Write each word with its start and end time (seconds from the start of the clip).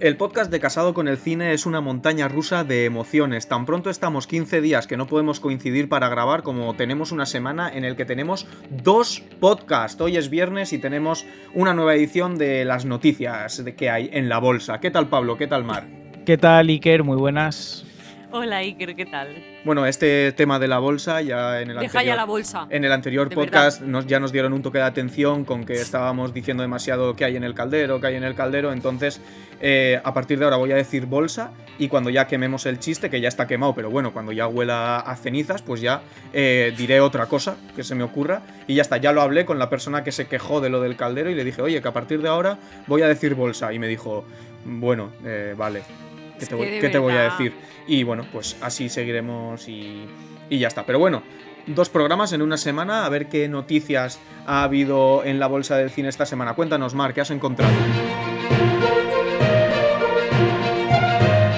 El 0.00 0.16
podcast 0.16 0.48
de 0.52 0.60
Casado 0.60 0.94
con 0.94 1.08
el 1.08 1.16
Cine 1.16 1.52
es 1.52 1.66
una 1.66 1.80
montaña 1.80 2.28
rusa 2.28 2.62
de 2.62 2.84
emociones. 2.84 3.48
Tan 3.48 3.66
pronto 3.66 3.90
estamos 3.90 4.28
15 4.28 4.60
días 4.60 4.86
que 4.86 4.96
no 4.96 5.08
podemos 5.08 5.40
coincidir 5.40 5.88
para 5.88 6.08
grabar 6.08 6.44
como 6.44 6.72
tenemos 6.74 7.10
una 7.10 7.26
semana 7.26 7.68
en 7.72 7.84
el 7.84 7.96
que 7.96 8.04
tenemos 8.04 8.46
dos 8.70 9.24
podcasts. 9.40 10.00
Hoy 10.00 10.16
es 10.16 10.30
viernes 10.30 10.72
y 10.72 10.78
tenemos 10.78 11.26
una 11.52 11.74
nueva 11.74 11.96
edición 11.96 12.38
de 12.38 12.64
las 12.64 12.84
noticias 12.84 13.64
que 13.76 13.90
hay 13.90 14.08
en 14.12 14.28
la 14.28 14.38
bolsa. 14.38 14.78
¿Qué 14.78 14.92
tal 14.92 15.08
Pablo? 15.08 15.36
¿Qué 15.36 15.48
tal 15.48 15.64
Mar? 15.64 15.84
¿Qué 16.24 16.38
tal 16.38 16.68
Iker? 16.68 17.02
Muy 17.02 17.16
buenas. 17.16 17.87
Hola 18.30 18.58
Iker, 18.58 18.94
¿qué 18.94 19.06
tal? 19.06 19.42
Bueno, 19.64 19.86
este 19.86 20.32
tema 20.32 20.58
de 20.58 20.68
la 20.68 20.78
bolsa 20.78 21.22
ya 21.22 21.62
en 21.62 21.70
el 21.70 21.78
Deja 21.78 21.98
anterior, 21.98 22.04
ya 22.04 22.16
la 22.16 22.26
bolsa. 22.26 22.66
En 22.68 22.84
el 22.84 22.92
anterior 22.92 23.30
podcast 23.30 23.80
nos, 23.80 24.06
ya 24.06 24.20
nos 24.20 24.32
dieron 24.32 24.52
un 24.52 24.60
toque 24.60 24.76
de 24.76 24.84
atención 24.84 25.46
con 25.46 25.64
que 25.64 25.72
estábamos 25.72 26.34
diciendo 26.34 26.62
demasiado 26.62 27.16
que 27.16 27.24
hay 27.24 27.36
en 27.36 27.44
el 27.44 27.54
caldero, 27.54 28.02
que 28.02 28.08
hay 28.08 28.16
en 28.16 28.24
el 28.24 28.34
caldero. 28.34 28.70
Entonces, 28.70 29.22
eh, 29.62 29.98
a 30.04 30.12
partir 30.12 30.38
de 30.38 30.44
ahora 30.44 30.58
voy 30.58 30.72
a 30.72 30.74
decir 30.74 31.06
bolsa 31.06 31.52
y 31.78 31.88
cuando 31.88 32.10
ya 32.10 32.26
quememos 32.26 32.66
el 32.66 32.78
chiste, 32.78 33.08
que 33.08 33.22
ya 33.22 33.28
está 33.28 33.46
quemado, 33.46 33.74
pero 33.74 33.88
bueno, 33.88 34.12
cuando 34.12 34.32
ya 34.32 34.46
huela 34.46 34.98
a 34.98 35.16
cenizas, 35.16 35.62
pues 35.62 35.80
ya 35.80 36.02
eh, 36.34 36.74
diré 36.76 37.00
otra 37.00 37.26
cosa 37.26 37.56
que 37.74 37.82
se 37.82 37.94
me 37.94 38.02
ocurra. 38.02 38.42
Y 38.66 38.74
ya 38.74 38.82
está, 38.82 38.98
ya 38.98 39.12
lo 39.12 39.22
hablé 39.22 39.46
con 39.46 39.58
la 39.58 39.70
persona 39.70 40.04
que 40.04 40.12
se 40.12 40.26
quejó 40.26 40.60
de 40.60 40.68
lo 40.68 40.82
del 40.82 40.96
caldero 40.96 41.30
y 41.30 41.34
le 41.34 41.44
dije, 41.44 41.62
oye, 41.62 41.80
que 41.80 41.88
a 41.88 41.92
partir 41.92 42.20
de 42.20 42.28
ahora 42.28 42.58
voy 42.86 43.00
a 43.00 43.08
decir 43.08 43.34
bolsa. 43.34 43.72
Y 43.72 43.78
me 43.78 43.88
dijo, 43.88 44.26
bueno, 44.66 45.12
eh, 45.24 45.54
vale. 45.56 46.07
¿Qué 46.38 46.46
te, 46.46 46.54
voy, 46.54 46.68
de 46.68 46.80
qué 46.80 46.88
te 46.88 46.98
voy 46.98 47.14
a 47.14 47.22
decir? 47.22 47.54
Y 47.86 48.02
bueno, 48.02 48.26
pues 48.32 48.56
así 48.60 48.88
seguiremos 48.88 49.68
y, 49.68 50.06
y 50.48 50.58
ya 50.58 50.68
está. 50.68 50.84
Pero 50.84 50.98
bueno, 50.98 51.22
dos 51.66 51.88
programas 51.88 52.32
en 52.32 52.42
una 52.42 52.56
semana, 52.56 53.04
a 53.04 53.08
ver 53.08 53.28
qué 53.28 53.48
noticias 53.48 54.20
ha 54.46 54.62
habido 54.62 55.24
en 55.24 55.38
la 55.38 55.46
bolsa 55.46 55.76
del 55.76 55.90
cine 55.90 56.08
esta 56.08 56.26
semana. 56.26 56.54
Cuéntanos, 56.54 56.94
Mar, 56.94 57.14
¿qué 57.14 57.20
has 57.20 57.30
encontrado? 57.30 57.72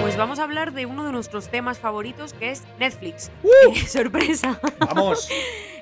Pues 0.01 0.17
vamos 0.17 0.39
a 0.39 0.45
hablar 0.45 0.73
de 0.73 0.87
uno 0.87 1.05
de 1.05 1.13
nuestros 1.13 1.49
temas 1.49 1.79
favoritos 1.79 2.33
que 2.33 2.51
es 2.51 2.65
Netflix. 2.79 3.31
¡Uh! 3.43 3.75
Sorpresa. 3.87 4.61
¡Vamos! 4.79 5.29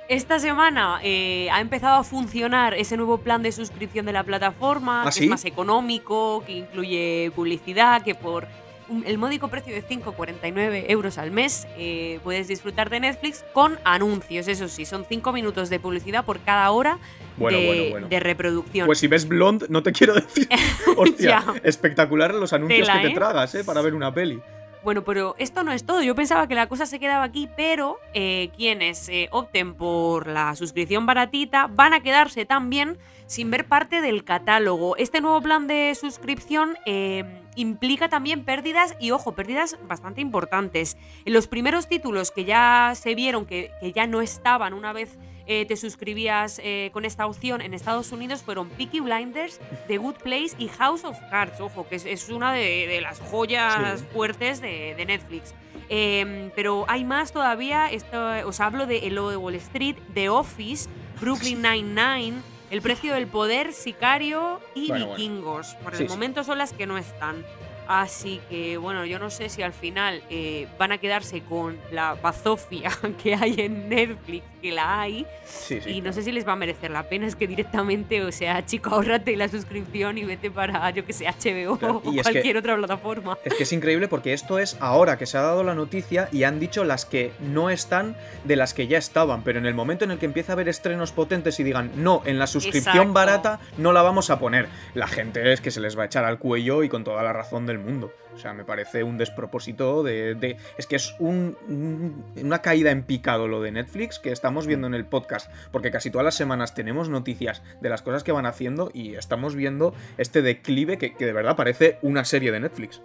Esta 0.08 0.38
semana 0.38 1.00
eh, 1.02 1.50
ha 1.52 1.60
empezado 1.60 1.96
a 1.96 2.02
funcionar 2.02 2.72
ese 2.72 2.96
nuevo 2.96 3.18
plan 3.18 3.42
de 3.42 3.52
suscripción 3.52 4.06
de 4.06 4.12
la 4.12 4.24
plataforma, 4.24 5.02
¿Ah, 5.02 5.06
que 5.06 5.12
sí? 5.12 5.24
es 5.24 5.30
más 5.30 5.44
económico, 5.44 6.42
que 6.46 6.52
incluye 6.52 7.30
publicidad, 7.36 8.02
que 8.02 8.14
por 8.14 8.48
un- 8.88 9.04
el 9.06 9.18
módico 9.18 9.48
precio 9.48 9.74
de 9.74 9.82
5,49 9.82 10.86
euros 10.88 11.18
al 11.18 11.30
mes 11.30 11.66
eh, 11.76 12.20
puedes 12.24 12.48
disfrutar 12.48 12.90
de 12.90 13.00
Netflix 13.00 13.44
con 13.52 13.78
anuncios. 13.84 14.48
Eso 14.48 14.68
sí, 14.68 14.84
son 14.84 15.04
5 15.08 15.32
minutos 15.32 15.70
de 15.70 15.78
publicidad 15.80 16.24
por 16.24 16.40
cada 16.40 16.70
hora 16.70 16.98
Bueno, 17.36 17.58
de, 17.58 17.66
bueno, 17.66 17.90
bueno. 17.90 18.08
de 18.08 18.20
reproducción. 18.20 18.86
Pues 18.86 18.98
si 18.98 19.06
ves 19.08 19.26
Blonde, 19.28 19.66
no 19.68 19.82
te 19.82 19.92
quiero 19.92 20.14
decir. 20.14 20.48
Hostia, 20.96 21.44
espectacular 21.62 22.34
los 22.34 22.52
anuncios 22.52 22.86
Tela, 22.88 23.00
que 23.00 23.06
te 23.08 23.12
¿eh? 23.12 23.16
tragas, 23.16 23.54
¿eh? 23.54 23.64
Para 23.64 23.80
ver 23.82 23.94
una 23.94 24.12
peli. 24.12 24.40
Bueno, 24.84 25.02
pero 25.02 25.34
esto 25.38 25.64
no 25.64 25.72
es 25.72 25.84
todo. 25.84 26.02
Yo 26.02 26.14
pensaba 26.14 26.46
que 26.46 26.54
la 26.54 26.68
cosa 26.68 26.86
se 26.86 27.00
quedaba 27.00 27.24
aquí, 27.24 27.48
pero 27.56 27.98
eh, 28.14 28.50
quienes 28.56 29.08
eh, 29.08 29.28
opten 29.32 29.74
por 29.74 30.28
la 30.28 30.54
suscripción 30.54 31.04
baratita 31.04 31.66
van 31.66 31.94
a 31.94 32.00
quedarse 32.00 32.46
también 32.46 32.98
sin 33.26 33.50
ver 33.50 33.66
parte 33.66 34.00
del 34.00 34.24
catálogo. 34.24 34.96
Este 34.96 35.20
nuevo 35.20 35.40
plan 35.42 35.66
de 35.66 35.94
suscripción 35.94 36.76
eh, 36.86 37.24
implica 37.56 38.08
también 38.08 38.44
pérdidas 38.44 38.96
y, 39.00 39.10
ojo, 39.10 39.32
pérdidas 39.32 39.76
bastante 39.86 40.20
importantes. 40.20 40.96
En 41.24 41.32
los 41.32 41.48
primeros 41.48 41.88
títulos 41.88 42.30
que 42.30 42.44
ya 42.44 42.92
se 42.94 43.14
vieron 43.14 43.46
que, 43.46 43.72
que 43.80 43.92
ya 43.92 44.06
no 44.06 44.22
estaban 44.22 44.72
una 44.74 44.92
vez 44.92 45.18
eh, 45.48 45.64
te 45.66 45.76
suscribías 45.76 46.60
eh, 46.62 46.90
con 46.92 47.04
esta 47.04 47.26
opción 47.26 47.60
en 47.60 47.74
Estados 47.74 48.12
Unidos 48.12 48.42
fueron 48.42 48.68
Peaky 48.68 49.00
Blinders, 49.00 49.60
The 49.88 49.96
Good 49.98 50.16
Place 50.22 50.50
y 50.58 50.68
House 50.68 51.04
of 51.04 51.16
Cards. 51.30 51.60
Ojo, 51.60 51.88
que 51.88 51.96
es, 51.96 52.04
es 52.06 52.28
una 52.28 52.52
de, 52.52 52.86
de 52.86 53.00
las 53.00 53.18
joyas 53.18 53.98
Sí. 54.00 54.06
fuertes 54.12 54.60
de, 54.60 54.94
de 54.94 55.06
Netflix. 55.06 55.54
Eh, 55.88 56.50
pero 56.54 56.84
hay 56.88 57.04
más 57.04 57.32
todavía. 57.32 57.90
Esto, 57.90 58.28
os 58.46 58.60
hablo 58.60 58.86
de 58.86 58.98
El 59.06 59.14
de 59.16 59.36
Wall 59.36 59.54
Street, 59.56 59.96
The 60.14 60.28
Office, 60.28 60.88
Brooklyn 61.20 61.62
Nine-Nine, 61.62 62.42
El 62.70 62.82
Precio 62.82 63.14
del 63.14 63.26
Poder, 63.26 63.72
Sicario 63.72 64.60
y 64.74 64.88
Bueno, 64.88 65.06
bueno. 65.06 65.16
Vikingos. 65.16 65.74
Por 65.82 65.94
el 65.94 65.98
sí. 66.00 66.04
momento 66.08 66.44
son 66.44 66.58
las 66.58 66.72
que 66.74 66.86
no 66.86 66.98
están. 66.98 67.42
Así 67.86 68.38
que, 68.50 68.76
bueno, 68.76 69.06
yo 69.06 69.18
no 69.18 69.30
sé 69.30 69.48
si 69.48 69.62
al 69.62 69.72
final 69.72 70.22
eh, 70.28 70.68
van 70.78 70.92
a 70.92 70.98
quedarse 70.98 71.40
con 71.40 71.78
la 71.90 72.12
bazofia 72.16 72.90
que 73.22 73.34
hay 73.34 73.54
en 73.60 73.88
Netflix, 73.88 74.44
que 74.58 74.72
la 74.72 75.00
hay, 75.00 75.26
Sí, 75.44 75.80
sí. 75.80 75.90
y 75.90 76.00
no 76.00 76.12
sé 76.12 76.22
si 76.22 76.32
les 76.32 76.46
va 76.46 76.52
a 76.52 76.56
merecer 76.56 76.90
la 76.90 77.04
pena. 77.08 77.26
Es 77.26 77.36
que 77.36 77.46
directamente, 77.46 78.22
o 78.22 78.32
sea, 78.32 78.64
chico, 78.66 78.90
ahórrate 78.90 79.36
la 79.36 79.48
suscripción 79.48 80.18
y 80.18 80.24
vete 80.24 80.50
para, 80.50 80.90
yo 80.90 81.04
que 81.04 81.12
sé, 81.12 81.26
HBO 81.26 81.78
Claro, 81.78 82.02
o 82.04 82.10
es 82.10 82.16
que- 82.16 82.22
cualquier 82.32 82.56
otra 82.56 82.76
plataforma. 82.76 83.38
Es 83.44 83.54
que 83.54 83.62
es 83.62 83.72
increíble 83.72 84.08
porque 84.08 84.32
esto 84.32 84.58
es 84.58 84.76
ahora 84.80 85.18
que 85.18 85.26
se 85.26 85.38
ha 85.38 85.42
dado 85.42 85.64
la 85.64 85.74
noticia 85.74 86.28
y 86.32 86.44
han 86.44 86.60
dicho 86.60 86.84
las 86.84 87.04
que 87.04 87.32
no 87.40 87.70
están 87.70 88.16
de 88.44 88.56
las 88.56 88.74
que 88.74 88.86
ya 88.86 88.98
estaban, 88.98 89.42
pero 89.42 89.58
en 89.58 89.66
el 89.66 89.74
momento 89.74 90.04
en 90.04 90.10
el 90.10 90.18
que 90.18 90.26
empieza 90.26 90.52
a 90.52 90.54
haber 90.54 90.68
estrenos 90.68 91.12
potentes 91.12 91.58
y 91.60 91.64
digan, 91.64 91.90
no, 91.96 92.22
en 92.24 92.38
la 92.38 92.46
suscripción 92.46 92.94
Exacto. 92.96 93.12
barata 93.12 93.60
no 93.76 93.92
la 93.92 94.02
vamos 94.02 94.30
a 94.30 94.38
poner, 94.38 94.68
la 94.94 95.06
gente 95.06 95.52
es 95.52 95.60
que 95.60 95.70
se 95.70 95.80
les 95.80 95.96
va 95.98 96.02
a 96.02 96.06
echar 96.06 96.24
al 96.24 96.38
cuello 96.38 96.82
y 96.82 96.88
con 96.88 97.04
toda 97.04 97.22
la 97.22 97.32
razón 97.32 97.66
del 97.66 97.78
mundo. 97.78 98.12
O 98.38 98.40
sea, 98.40 98.54
me 98.54 98.64
parece 98.64 99.02
un 99.02 99.18
despropósito 99.18 100.04
de... 100.04 100.36
de- 100.36 100.56
es 100.78 100.86
que 100.86 100.94
es 100.96 101.14
un- 101.18 101.56
un- 101.68 102.24
una 102.40 102.62
caída 102.62 102.92
en 102.92 103.02
picado 103.02 103.48
lo 103.48 103.60
de 103.60 103.72
Netflix 103.72 104.20
que 104.20 104.30
estamos 104.30 104.68
viendo 104.68 104.86
en 104.86 104.94
el 104.94 105.04
podcast, 105.04 105.50
porque 105.72 105.90
casi 105.90 106.10
todas 106.12 106.24
las 106.24 106.36
semanas 106.36 106.72
tenemos 106.74 107.08
noticias 107.08 107.62
de 107.80 107.88
las 107.88 108.02
cosas 108.02 108.22
que 108.22 108.30
van 108.30 108.46
haciendo 108.46 108.90
y 108.94 109.16
estamos 109.16 109.56
viendo 109.56 109.92
este 110.18 110.40
declive 110.40 110.98
que, 110.98 111.14
que 111.14 111.26
de 111.26 111.32
verdad 111.32 111.56
parece 111.56 111.98
una 112.02 112.24
serie 112.24 112.52
de 112.52 112.60
Netflix. 112.60 113.02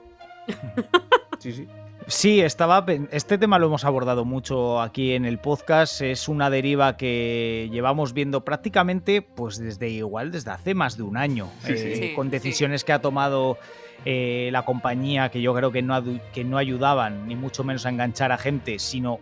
Sí, 1.40 1.52
sí. 1.52 1.68
Sí, 2.08 2.40
estaba. 2.42 2.86
Este 3.12 3.38
tema 3.38 3.60
lo 3.60 3.68
hemos 3.68 3.84
abordado 3.84 4.24
mucho 4.24 4.80
aquí 4.82 5.12
en 5.14 5.26
el 5.26 5.40
podcast. 5.40 6.02
Es 6.02 6.30
una 6.30 6.50
deriva 6.50 6.96
que 6.96 7.68
llevamos 7.72 8.14
viendo 8.14 8.46
prácticamente, 8.46 9.22
pues 9.22 9.58
desde 9.58 9.90
igual, 9.90 10.32
desde 10.32 10.52
hace 10.52 10.74
más 10.74 10.96
de 10.96 11.04
un 11.04 11.18
año. 11.18 11.50
Sí, 11.66 11.74
eh, 11.74 11.96
Sí, 12.10 12.16
con 12.16 12.28
sí. 12.28 12.32
decisiones 12.32 12.86
que 12.86 12.94
ha 12.94 13.02
tomado 13.02 13.58
eh, 14.06 14.50
la 14.52 14.66
compañía 14.66 15.30
que 15.30 15.42
yo 15.42 15.54
creo 15.54 15.72
que 15.72 15.82
no, 15.82 16.02
que 16.34 16.44
no 16.44 16.58
ayudaban, 16.58 17.28
ni 17.28 17.36
mucho 17.36 17.64
menos 17.64 17.86
a 17.86 17.90
enganchar 17.90 18.32
a 18.32 18.38
gente, 18.38 18.80
sino 18.80 19.20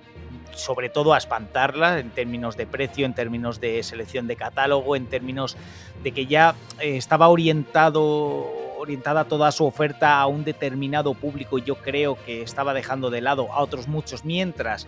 sobre 0.54 0.90
todo 0.90 1.14
a 1.14 1.18
espantarla 1.18 2.00
en 2.00 2.10
términos 2.10 2.58
de 2.58 2.68
precio, 2.68 3.06
en 3.06 3.14
términos 3.14 3.62
de 3.62 3.84
selección 3.84 4.28
de 4.28 4.36
catálogo, 4.36 4.96
en 4.96 5.08
términos 5.08 5.58
de 6.04 6.12
que 6.12 6.26
ya 6.26 6.56
eh, 6.80 6.98
estaba 6.98 7.28
orientado 7.30 8.62
orientada 8.82 9.26
toda 9.26 9.52
su 9.52 9.66
oferta 9.66 10.20
a 10.20 10.26
un 10.26 10.44
determinado 10.44 11.14
público 11.14 11.60
y 11.60 11.64
yo 11.64 11.76
creo 11.76 12.18
que 12.26 12.42
estaba 12.42 12.74
dejando 12.74 13.12
de 13.12 13.22
lado 13.22 13.54
a 13.54 13.62
otros 13.62 13.88
muchos 13.88 14.26
mientras 14.26 14.88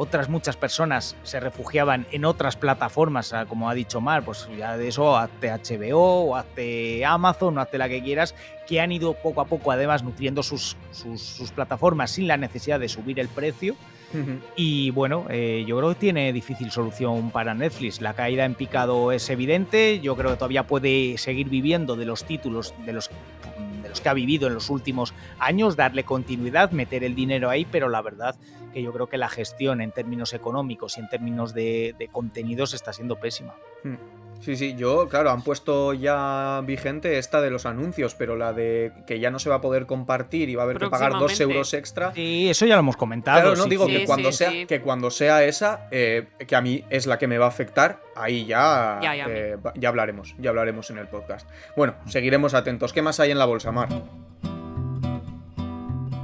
otras 0.00 0.30
muchas 0.30 0.56
personas 0.56 1.14
se 1.24 1.40
refugiaban 1.40 2.06
en 2.10 2.24
otras 2.24 2.56
plataformas, 2.56 3.34
como 3.48 3.68
ha 3.68 3.74
dicho 3.74 4.00
Mar, 4.00 4.24
pues 4.24 4.48
ya 4.56 4.78
de 4.78 4.88
eso 4.88 5.14
hazte 5.14 5.50
HBO 5.50 6.22
o 6.24 6.36
hazte 6.36 7.04
Amazon 7.04 7.58
o 7.58 7.60
hazte 7.60 7.76
la 7.76 7.86
que 7.86 8.02
quieras, 8.02 8.34
que 8.66 8.80
han 8.80 8.92
ido 8.92 9.12
poco 9.12 9.42
a 9.42 9.44
poco 9.44 9.72
además 9.72 10.02
nutriendo 10.02 10.42
sus, 10.42 10.78
sus, 10.90 11.20
sus 11.20 11.50
plataformas 11.50 12.12
sin 12.12 12.28
la 12.28 12.38
necesidad 12.38 12.80
de 12.80 12.88
subir 12.88 13.20
el 13.20 13.28
precio. 13.28 13.76
Y 14.56 14.90
bueno, 14.90 15.26
eh, 15.28 15.64
yo 15.68 15.76
creo 15.76 15.90
que 15.90 15.94
tiene 15.94 16.32
difícil 16.32 16.70
solución 16.70 17.30
para 17.30 17.54
Netflix. 17.54 18.00
La 18.00 18.14
caída 18.14 18.44
en 18.44 18.54
picado 18.54 19.12
es 19.12 19.28
evidente. 19.30 20.00
Yo 20.00 20.16
creo 20.16 20.30
que 20.30 20.36
todavía 20.36 20.66
puede 20.66 21.16
seguir 21.18 21.48
viviendo 21.48 21.94
de 21.94 22.06
los 22.06 22.24
títulos 22.24 22.74
de 22.84 22.94
los, 22.94 23.10
que 23.98 24.08
ha 24.08 24.14
vivido 24.14 24.46
en 24.46 24.54
los 24.54 24.70
últimos 24.70 25.14
años, 25.38 25.74
darle 25.74 26.04
continuidad, 26.04 26.70
meter 26.70 27.02
el 27.02 27.14
dinero 27.14 27.50
ahí, 27.50 27.64
pero 27.64 27.88
la 27.88 28.02
verdad 28.02 28.36
que 28.72 28.82
yo 28.82 28.92
creo 28.92 29.08
que 29.08 29.18
la 29.18 29.28
gestión 29.28 29.80
en 29.80 29.90
términos 29.90 30.32
económicos 30.32 30.96
y 30.96 31.00
en 31.00 31.08
términos 31.08 31.54
de, 31.54 31.96
de 31.98 32.08
contenidos 32.08 32.74
está 32.74 32.92
siendo 32.92 33.16
pésima. 33.16 33.54
Sí, 34.40 34.56
sí, 34.56 34.74
yo, 34.74 35.08
claro, 35.08 35.30
han 35.30 35.42
puesto 35.42 35.92
ya 35.92 36.62
vigente 36.64 37.18
esta 37.18 37.40
de 37.42 37.50
los 37.50 37.66
anuncios, 37.66 38.14
pero 38.14 38.36
la 38.36 38.52
de 38.54 38.90
que 39.06 39.20
ya 39.20 39.30
no 39.30 39.38
se 39.38 39.50
va 39.50 39.56
a 39.56 39.60
poder 39.60 39.84
compartir 39.86 40.48
y 40.48 40.54
va 40.54 40.62
a 40.62 40.64
haber 40.64 40.78
que 40.78 40.88
pagar 40.88 41.12
dos 41.12 41.38
euros 41.40 41.74
extra. 41.74 42.12
Y 42.16 42.48
eso 42.48 42.64
ya 42.64 42.74
lo 42.74 42.80
hemos 42.80 42.96
comentado. 42.96 43.40
Claro, 43.40 43.56
no 43.56 43.64
sí, 43.64 43.68
digo 43.70 43.86
sí. 43.86 43.92
que 43.92 43.98
Sí, 44.00 44.06
cuando 44.06 44.32
sí, 44.32 44.38
sea 44.38 44.50
sí. 44.50 44.66
que 44.66 44.80
cuando 44.80 45.10
sea 45.10 45.44
esa, 45.44 45.88
eh, 45.90 46.26
que 46.46 46.56
a 46.56 46.60
mí 46.62 46.84
es 46.90 47.06
la 47.06 47.18
que 47.18 47.26
me 47.28 47.36
va 47.38 47.44
a 47.46 47.48
afectar, 47.48 48.00
ahí 48.16 48.46
ya 48.46 48.98
Ya, 49.02 49.14
ya. 49.14 49.26
eh, 49.28 49.56
ya 49.74 49.88
hablaremos, 49.90 50.34
ya 50.38 50.50
hablaremos 50.50 50.88
en 50.90 50.98
el 50.98 51.06
podcast. 51.06 51.46
Bueno, 51.76 51.94
seguiremos 52.06 52.54
atentos. 52.54 52.92
¿Qué 52.94 53.02
más 53.02 53.20
hay 53.20 53.30
en 53.32 53.38
la 53.38 53.44
bolsa, 53.44 53.72
Mar? 53.72 53.88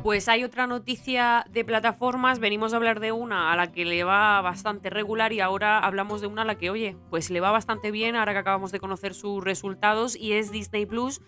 Pues 0.07 0.29
hay 0.29 0.45
otra 0.45 0.69
noticia 0.69 1.45
de 1.51 1.65
plataformas. 1.65 2.39
Venimos 2.39 2.73
a 2.73 2.77
hablar 2.77 3.01
de 3.01 3.11
una 3.11 3.53
a 3.53 3.57
la 3.57 3.73
que 3.73 3.85
le 3.85 4.05
va 4.05 4.41
bastante 4.41 4.89
regular 4.89 5.33
y 5.33 5.41
ahora 5.41 5.81
hablamos 5.81 6.21
de 6.21 6.29
una 6.29 6.43
a 6.43 6.45
la 6.45 6.55
que, 6.55 6.71
oye, 6.71 6.97
pues 7.11 7.29
le 7.29 7.41
va 7.41 7.51
bastante 7.51 7.91
bien 7.91 8.15
ahora 8.15 8.33
que 8.33 8.39
acabamos 8.39 8.71
de 8.71 8.79
conocer 8.79 9.15
sus 9.15 9.43
resultados 9.43 10.15
y 10.15 10.35
es 10.35 10.53
Disney 10.53 10.87
Plus. 10.87 11.23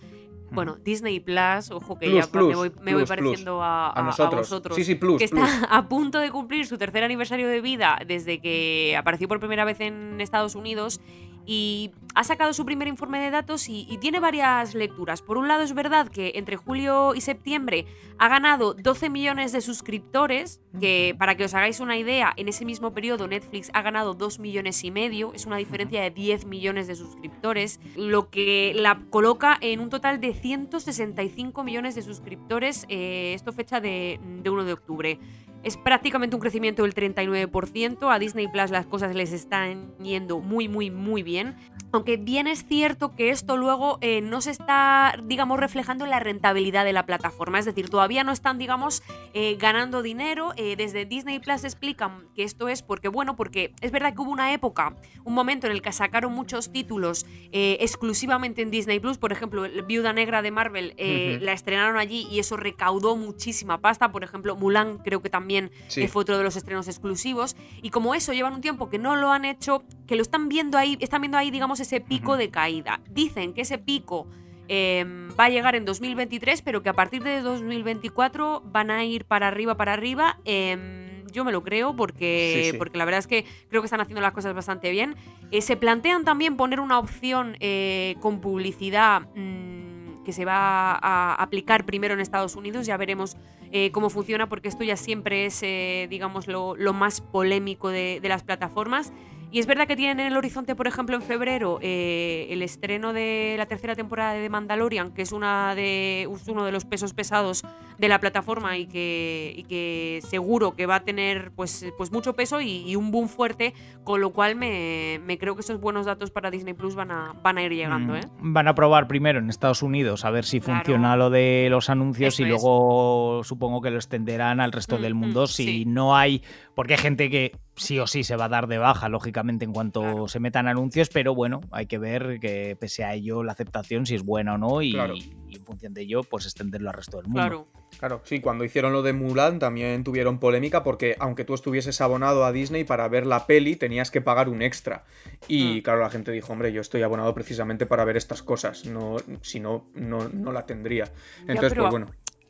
Bueno, 0.53 0.77
Disney 0.77 1.19
Plus, 1.19 1.73
ojo 1.73 1.99
que 1.99 2.07
Plus, 2.07 2.25
ya 2.25 2.31
plus, 2.31 2.49
me 2.51 2.55
voy, 2.55 2.73
me 2.81 2.95
voy 2.95 3.05
pareciendo 3.05 3.61
a, 3.65 3.91
A 3.91 4.03
nosotros. 4.05 4.43
vosotros. 4.43 4.77
Sí, 4.77 4.85
sí, 4.85 4.95
plus, 4.95 5.19
que 5.19 5.25
está 5.25 5.45
a 5.71 5.89
punto 5.89 6.21
de 6.21 6.31
cumplir 6.31 6.65
su 6.65 6.79
tercer 6.79 7.03
aniversario 7.03 7.49
de 7.49 7.61
vida 7.61 7.99
desde 8.07 8.41
que 8.41 8.95
apareció 8.97 9.27
por 9.27 9.41
primera 9.41 9.65
vez 9.65 9.81
en 9.81 10.21
Estados 10.21 10.55
Unidos 10.55 11.01
y 11.49 11.93
ha 12.15 12.25
sacado 12.25 12.53
su 12.53 12.67
primer 12.67 12.89
informe 12.89 13.21
de 13.21 13.31
datos 13.31 13.71
y, 13.71 13.97
tiene 14.03 14.21
varias 14.21 14.75
lecturas. 14.75 15.23
Por 15.23 15.39
un 15.39 15.49
lado 15.49 15.63
es 15.63 15.73
verdad 15.73 16.09
que 16.09 16.33
entre 16.35 16.57
julio 16.57 17.15
y 17.15 17.23
septiembre 17.23 17.87
ha 18.19 18.29
ganado 18.29 18.75
12 18.75 19.09
millones 19.09 19.53
de 19.53 19.63
suscriptores, 19.63 20.61
que 20.79 21.17
para 21.19 21.37
que 21.37 21.45
os 21.45 21.55
hagáis 21.55 21.81
una 21.81 21.97
idea, 21.97 22.35
en 22.37 22.49
ese 22.49 22.67
mismo 22.67 22.93
periodo 22.93 23.27
Netflix 23.29 23.71
ha 23.73 23.81
ganado 23.81 24.13
2 24.13 24.41
millones 24.41 24.85
y 24.85 24.91
medio, 24.91 25.33
es 25.33 25.47
una 25.47 25.57
diferencia 25.57 26.03
de 26.03 26.11
10 26.11 26.45
millones 26.45 26.87
de 26.87 26.97
suscriptores, 26.97 27.81
lo 27.97 28.29
que 28.29 28.75
la 28.77 29.01
coloca 29.09 29.57
en 29.63 29.81
un 29.81 29.89
total 29.89 30.21
de 30.21 30.35
165 30.35 31.65
millones 31.65 31.95
de 31.95 32.03
suscriptores, 32.03 32.85
eh, 32.91 33.33
esto 33.35 33.53
fecha 33.53 33.81
de, 33.81 34.21
de 34.43 34.51
1 34.51 34.65
de 34.65 34.73
octubre. 34.75 35.19
Es 35.63 35.77
prácticamente 35.77 36.37
un 36.37 36.41
crecimiento 36.41 36.83
del 36.85 36.95
39%. 36.95 38.13
A 38.13 38.19
Disney 38.19 38.49
Plus 38.49 38.71
las 38.71 38.87
cosas 38.87 39.15
les 39.15 39.33
están 39.33 39.93
yendo 39.99 40.39
muy, 40.39 40.69
muy, 40.69 40.91
muy 40.91 41.23
bien. 41.23 41.57
Aunque 41.91 42.19
bien 42.19 42.47
es 42.47 42.67
cierto 42.67 43.15
que 43.15 43.31
esto 43.31 43.57
luego 43.57 43.99
eh, 44.03 44.21
no 44.21 44.43
se 44.43 44.51
está, 44.51 45.15
digamos, 45.25 45.59
reflejando 45.59 46.05
en 46.05 46.11
la 46.11 46.21
rentabilidad 46.21 46.85
de 46.85 46.93
la 46.93 47.07
plataforma. 47.07 47.59
Es 47.59 47.65
decir, 47.65 47.89
todavía 47.89 48.25
no 48.25 48.33
están, 48.33 48.59
digamos, 48.59 49.03
eh, 49.33 49.57
ganando 49.59 50.03
dinero. 50.03 50.53
Eh, 50.57 50.77
desde 50.77 51.07
Disney 51.07 51.39
Plus 51.39 51.65
explican 51.65 52.29
que 52.35 52.45
esto 52.45 52.69
es 52.69 52.83
porque, 52.83 53.09
bueno, 53.09 53.37
porque 53.37 53.75
es 53.81 53.91
verdad 53.91 54.15
que 54.15 54.21
hubo 54.21 54.31
una 54.31 54.53
época, 54.53 54.97
un 55.25 55.33
momento 55.33 55.67
en 55.67 55.73
el 55.73 55.81
que 55.81 55.93
sacaron 55.93 56.33
muchos 56.33 56.73
títulos 56.73 57.25
exclusivamente 57.51 58.61
en 58.61 58.71
Disney 58.71 59.01
Plus. 59.01 59.17
Por 59.17 59.33
ejemplo, 59.33 59.65
Viuda 59.87 60.13
Negra 60.13 60.43
de 60.43 60.51
Marvel 60.51 60.95
la 61.41 61.53
estrenaron 61.53 61.97
allí 61.97 62.29
y 62.31 62.39
eso 62.39 62.57
recaudó 62.57 63.17
muchísima 63.17 63.81
pasta. 63.81 64.13
Por 64.13 64.25
ejemplo, 64.25 64.55
Mulan 64.57 64.99
creo 64.99 65.23
que 65.23 65.31
también 65.31 65.48
también 65.49 65.71
fue 66.11 66.21
otro 66.21 66.37
de 66.37 66.45
los 66.45 66.57
estrenos 66.57 66.89
exclusivos. 66.89 67.57
Y 67.81 67.89
como 67.89 68.15
eso 68.15 68.35
llevan 68.35 68.53
un 68.53 68.61
tiempo 68.61 68.91
que 68.91 68.99
no 68.99 69.17
lo 69.17 69.33
han 69.33 69.47
hecho, 69.47 69.83
que 70.07 70.15
lo 70.15 70.21
están 70.21 70.51
viendo 70.51 70.77
ahí, 70.77 70.99
están 71.01 71.23
viendo 71.23 71.39
ahí, 71.39 71.51
digamos, 71.51 71.81
ese 71.81 72.03
pico 72.03 72.37
de 72.37 72.51
caída. 72.51 73.01
Dicen 73.09 73.55
que 73.55 73.63
ese 73.63 73.79
pico 73.79 74.27
em, 74.69 75.31
va 75.31 75.47
a 75.47 75.49
llegar 75.49 75.75
en 75.75 75.87
2023, 75.87 76.61
pero 76.61 76.83
que 76.83 76.91
a 76.91 76.93
partir 76.93 77.23
de 77.23 77.41
2024 77.41 78.63
van 78.67 78.91
a 78.91 79.03
ir 79.07 79.25
para 79.25 79.49
arriba, 79.49 79.79
para 79.79 79.95
arriba. 79.95 80.39
Em, 80.45 81.25
yo 81.33 81.47
me 81.47 81.53
lo 81.53 81.63
creo 81.63 81.97
porque, 81.97 82.75
porque 82.77 82.99
la 82.99 83.07
verdad 83.07 83.21
es 83.21 83.27
que 83.27 83.47
creo 83.71 83.81
que 83.81 83.87
están 83.87 84.03
haciendo 84.03 84.21
las 84.21 84.33
cosas 84.33 84.55
bastante 84.55 84.91
bien. 84.91 85.17
Eh, 85.51 85.63
se 85.63 85.79
plantean 85.79 86.27
también 86.27 86.59
poner 86.59 86.81
una 86.81 86.99
opción 86.99 87.57
eh, 87.61 88.17
con 88.21 88.43
publicidad. 88.43 89.23
Mm, 89.35 89.98
que 90.29 90.35
se 90.35 90.45
va 90.45 90.93
a 90.93 91.43
aplicar 91.43 91.87
primero 91.87 92.13
en 92.13 92.21
Estados 92.21 92.55
Unidos. 92.55 92.85
Ya 92.85 92.99
veremos 92.99 93.39
eh, 93.73 93.91
cómo 93.93 94.11
funciona 94.11 94.47
porque 94.47 94.69
esto 94.69 94.85
ya 94.85 94.95
siempre 94.95 95.47
es, 95.47 95.63
eh, 95.63 96.07
digamos, 96.11 96.47
lo, 96.47 96.77
más 96.93 97.23
polémico 97.23 97.89
de, 97.89 98.21
de 98.21 98.29
las 98.29 98.43
plataformas. 98.43 99.11
Y 99.51 99.61
es 99.61 99.67
verdad 99.67 99.87
que 99.87 99.97
tienen 99.97 100.21
en 100.21 100.27
el 100.27 100.37
horizonte, 100.37 100.75
por 100.75 100.87
ejemplo, 100.87 101.17
en 101.17 101.23
febrero, 101.23 101.79
eh, 101.81 102.47
el 102.51 102.63
estreno 102.63 103.15
de 103.15 103.55
la 103.57 103.67
tercera 103.67 103.95
temporada 103.95 104.35
de 104.35 104.49
Mandalorian, 104.51 105.13
que 105.13 105.23
es, 105.23 105.33
una 105.33 105.75
de, 105.75 106.29
uno 106.49 106.65
de 106.65 106.73
los 106.73 106.85
pesos 106.85 107.15
pesados 107.15 107.65
de 107.99 108.09
la 108.09 108.21
plataforma 108.21 108.77
y 108.77 108.87
que, 108.87 109.65
que 109.69 110.21
seguro 110.29 110.77
que 110.77 110.87
va 110.87 110.97
a 110.97 111.01
tener 111.01 111.51
pues, 111.57 111.87
pues 111.97 112.13
mucho 112.13 112.35
peso 112.35 112.61
y, 112.61 112.95
un 112.95 113.11
boom 113.11 113.29
fuerte, 113.29 113.75
con 114.05 114.21
lo 114.21 114.31
cual 114.31 114.55
me, 114.55 115.21
creo 115.39 115.55
que 115.55 115.61
esos 115.61 115.81
buenos 115.81 116.07
datos 116.07 116.31
para 116.31 116.51
Disney 116.51 116.75
Plus 116.75 116.95
van 116.95 117.11
a, 117.11 117.35
van 117.43 117.59
a 117.59 117.63
ir 117.63 117.73
llegando. 117.73 118.15
Mm, 118.15 118.17
¿eh? 118.17 118.21
Van 118.41 118.69
a 118.69 118.75
probar 118.75 119.09
primero 119.09 119.39
en 119.39 119.49
Estados 119.49 119.83
Unidos 119.83 120.25
a 120.25 120.31
ver 120.31 120.45
si 120.45 120.61
funciona 120.61 121.17
lo 121.17 121.31
de 121.31 121.69
los 121.71 121.91
anuncios 121.91 122.39
y 122.41 122.45
luego 122.45 123.43
supongo 123.45 123.81
que 123.81 123.91
lo 123.91 123.97
extenderán 123.97 124.61
al 124.61 124.73
resto 124.73 124.99
mm, 124.99 125.03
del 125.03 125.15
mundo 125.15 125.45
mm, 125.45 125.47
si 125.47 125.85
no 125.85 126.17
hay, 126.17 126.43
porque 126.75 126.95
hay 126.95 127.01
gente 127.01 127.31
que 127.31 127.53
sí 127.79 127.99
o 127.99 128.07
sí 128.07 128.25
se 128.25 128.37
va 128.37 128.47
a 128.47 128.49
dar 128.49 128.67
de 128.67 128.79
baja, 128.79 129.09
lógicamente, 129.09 129.38
en 129.39 129.73
cuanto 129.73 130.29
se 130.29 130.41
metan 130.41 130.69
anuncios, 130.69 131.09
pero 131.09 131.35
bueno, 131.35 131.61
hay 131.71 131.87
que 131.87 131.99
ver 131.99 132.39
que 132.41 132.77
pese 132.79 133.05
a 133.05 133.15
ello 133.15 133.43
la 133.43 133.53
aceptación 133.53 134.07
si 134.07 134.15
es 134.15 134.25
buena 134.25 134.55
o 134.55 134.59
no 134.59 134.83
y, 134.83 134.97
en 134.97 135.65
función 135.65 135.95
de 135.95 136.03
ello, 136.03 136.23
pues 136.23 136.45
extenderlo 136.45 136.91
al 136.91 136.95
resto 136.95 137.19
del 137.19 137.27
mundo. 137.27 137.41
Claro. 137.41 137.69
Claro, 137.99 138.21
sí, 138.25 138.41
cuando 138.41 138.65
hicieron 138.65 138.93
lo 138.93 139.03
de 139.03 139.13
Mulan 139.13 139.59
también 139.59 140.05
tuvieron 140.05 140.39
polémica 140.39 140.85
porque 140.85 141.17
aunque 141.19 141.45
tú 141.45 141.55
estuvieses 141.55 142.01
abonado 142.01 142.45
a 142.45 142.53
Disney 142.53 142.85
para 142.85 143.09
ver 143.09 143.27
la 143.27 143.47
peli 143.47 143.77
tenías 143.77 144.11
que 144.11 144.21
pagar 144.21 144.49
un 144.49 144.63
extra. 144.63 145.05
Y 145.49 145.79
mm. 145.79 145.83
claro, 145.83 146.01
la 146.01 146.11
gente 146.11 146.31
dijo, 146.31 146.53
hombre, 146.53 146.73
yo 146.73 146.81
estoy 146.81 147.03
abonado 147.03 147.35
precisamente 147.35 147.87
para 147.87 148.05
ver 148.05 148.17
estas 148.17 148.43
cosas, 148.43 148.85
no, 148.85 149.17
si 149.41 149.59
no, 149.59 149.87
no, 149.95 150.29
no 150.29 150.53
la 150.53 150.67
tendría. 150.67 151.11
Entonces, 151.47 151.75
pues 151.75 151.91
bueno. 151.91 152.09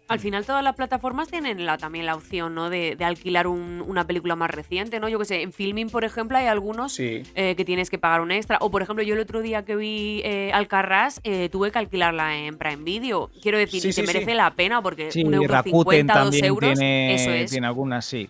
Al 0.08 0.20
final 0.20 0.46
todas 0.46 0.64
las 0.64 0.74
plataformas 0.74 1.28
tienen 1.28 1.66
la, 1.66 1.76
también 1.76 2.06
la 2.06 2.14
opción, 2.14 2.54
¿no? 2.54 2.70
De, 2.70 2.96
alquilar 3.00 3.46
una 3.46 4.06
película 4.06 4.36
más 4.36 4.50
reciente, 4.50 5.00
¿no? 5.00 5.08
Yo 5.08 5.18
que 5.18 5.24
sé, 5.24 5.42
en 5.42 5.52
Filming, 5.52 5.90
por 5.90 6.04
ejemplo, 6.04 6.38
hay 6.38 6.46
algunos 6.46 6.98
eh, 6.98 7.22
que 7.34 7.64
tienes 7.64 7.90
que 7.90 7.98
pagar 7.98 8.20
un 8.22 8.30
extra. 8.30 8.58
O, 8.60 8.70
por 8.70 8.82
ejemplo, 8.82 9.04
yo 9.04 9.14
el 9.14 9.20
otro 9.20 9.42
día 9.42 9.64
que 9.64 9.76
vi 9.76 10.22
eh, 10.24 10.50
Alcarrás, 10.52 11.20
eh, 11.24 11.48
tuve 11.50 11.70
que 11.70 11.78
alquilarla 11.78 12.36
en 12.38 12.56
Prime 12.56 12.82
Video. 12.84 13.30
Quiero 13.42 13.58
decir, 13.58 13.82
que 13.94 14.02
merece 14.02 14.34
la 14.34 14.54
pena 14.54 14.82
porque 14.82 15.10
un 15.24 15.34
euro 15.34 15.62
cincuenta, 15.62 16.24
dos 16.24 16.42
euros, 16.42 16.74
tiene, 16.74 17.14
eso 17.14 17.30
es. 17.30 17.50
Tiene 17.50 17.66
algunas, 17.66 18.04
sí. 18.04 18.28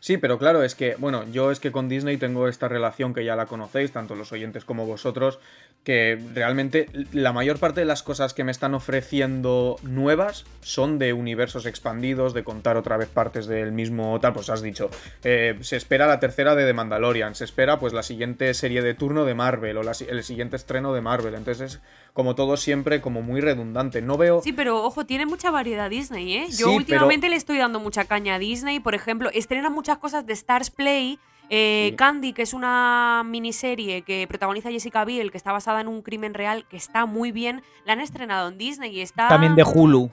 Sí, 0.00 0.16
pero 0.18 0.38
claro, 0.38 0.62
es 0.62 0.74
que, 0.74 0.96
bueno, 0.96 1.24
yo 1.32 1.50
es 1.50 1.60
que 1.60 1.72
con 1.72 1.88
Disney 1.88 2.16
tengo 2.16 2.48
esta 2.48 2.68
relación 2.68 3.14
que 3.14 3.24
ya 3.24 3.36
la 3.36 3.46
conocéis, 3.46 3.92
tanto 3.92 4.14
los 4.14 4.32
oyentes 4.32 4.64
como 4.64 4.86
vosotros, 4.86 5.38
que 5.84 6.18
realmente 6.34 6.86
la 7.12 7.32
mayor 7.32 7.58
parte 7.58 7.80
de 7.80 7.86
las 7.86 8.02
cosas 8.02 8.34
que 8.34 8.44
me 8.44 8.50
están 8.50 8.74
ofreciendo 8.74 9.76
nuevas 9.82 10.44
son 10.60 10.98
de 10.98 11.12
universos 11.20 11.66
expandidos, 11.66 12.34
de 12.34 12.42
contar 12.42 12.76
otra 12.76 12.96
vez 12.96 13.08
partes 13.08 13.46
del 13.46 13.70
mismo 13.70 14.18
tal, 14.20 14.32
pues 14.32 14.50
has 14.50 14.62
dicho, 14.62 14.90
eh, 15.22 15.56
se 15.60 15.76
espera 15.76 16.06
la 16.06 16.18
tercera 16.18 16.54
de 16.54 16.66
The 16.66 16.72
Mandalorian, 16.72 17.34
se 17.34 17.44
espera 17.44 17.78
pues 17.78 17.92
la 17.92 18.02
siguiente 18.02 18.52
serie 18.54 18.82
de 18.82 18.94
turno 18.94 19.24
de 19.24 19.34
Marvel 19.34 19.76
o 19.76 19.82
el 19.82 20.24
siguiente 20.24 20.56
estreno 20.56 20.92
de 20.92 21.00
Marvel, 21.00 21.34
entonces 21.34 21.74
es 21.74 21.80
como 22.12 22.34
todo 22.34 22.56
siempre 22.56 23.00
como 23.00 23.22
muy 23.22 23.40
redundante, 23.40 24.02
no 24.02 24.16
veo... 24.16 24.40
Sí, 24.42 24.52
pero 24.52 24.82
ojo, 24.82 25.06
tiene 25.06 25.26
mucha 25.26 25.50
variedad 25.50 25.88
Disney, 25.88 26.34
¿eh? 26.34 26.46
Yo 26.50 26.72
últimamente 26.72 27.28
le 27.28 27.36
estoy 27.36 27.58
dando 27.58 27.78
mucha 27.78 28.04
caña 28.04 28.34
a 28.34 28.38
Disney, 28.38 28.80
por 28.80 28.94
ejemplo, 28.94 29.30
estrena 29.32 29.70
muchas 29.70 29.98
cosas 29.98 30.26
de 30.26 30.32
Stars 30.32 30.70
Play, 30.70 31.18
eh, 31.52 31.94
Candy, 31.96 32.32
que 32.32 32.42
es 32.42 32.54
una 32.54 33.24
miniserie 33.26 34.02
que 34.02 34.24
protagoniza 34.28 34.70
Jessica 34.70 35.04
Biel, 35.04 35.32
que 35.32 35.36
está 35.36 35.50
basada 35.50 35.80
en 35.80 35.88
un 35.88 36.00
crimen 36.00 36.32
real, 36.32 36.64
que 36.70 36.76
está 36.76 37.06
muy 37.06 37.32
bien. 37.32 37.62
La 37.84 37.94
han 37.94 38.00
estrenado 38.00 38.48
en 38.48 38.56
Disney 38.56 38.96
y 38.96 39.00
está. 39.00 39.26
También 39.26 39.56
de 39.56 39.64
Hulu. 39.64 40.12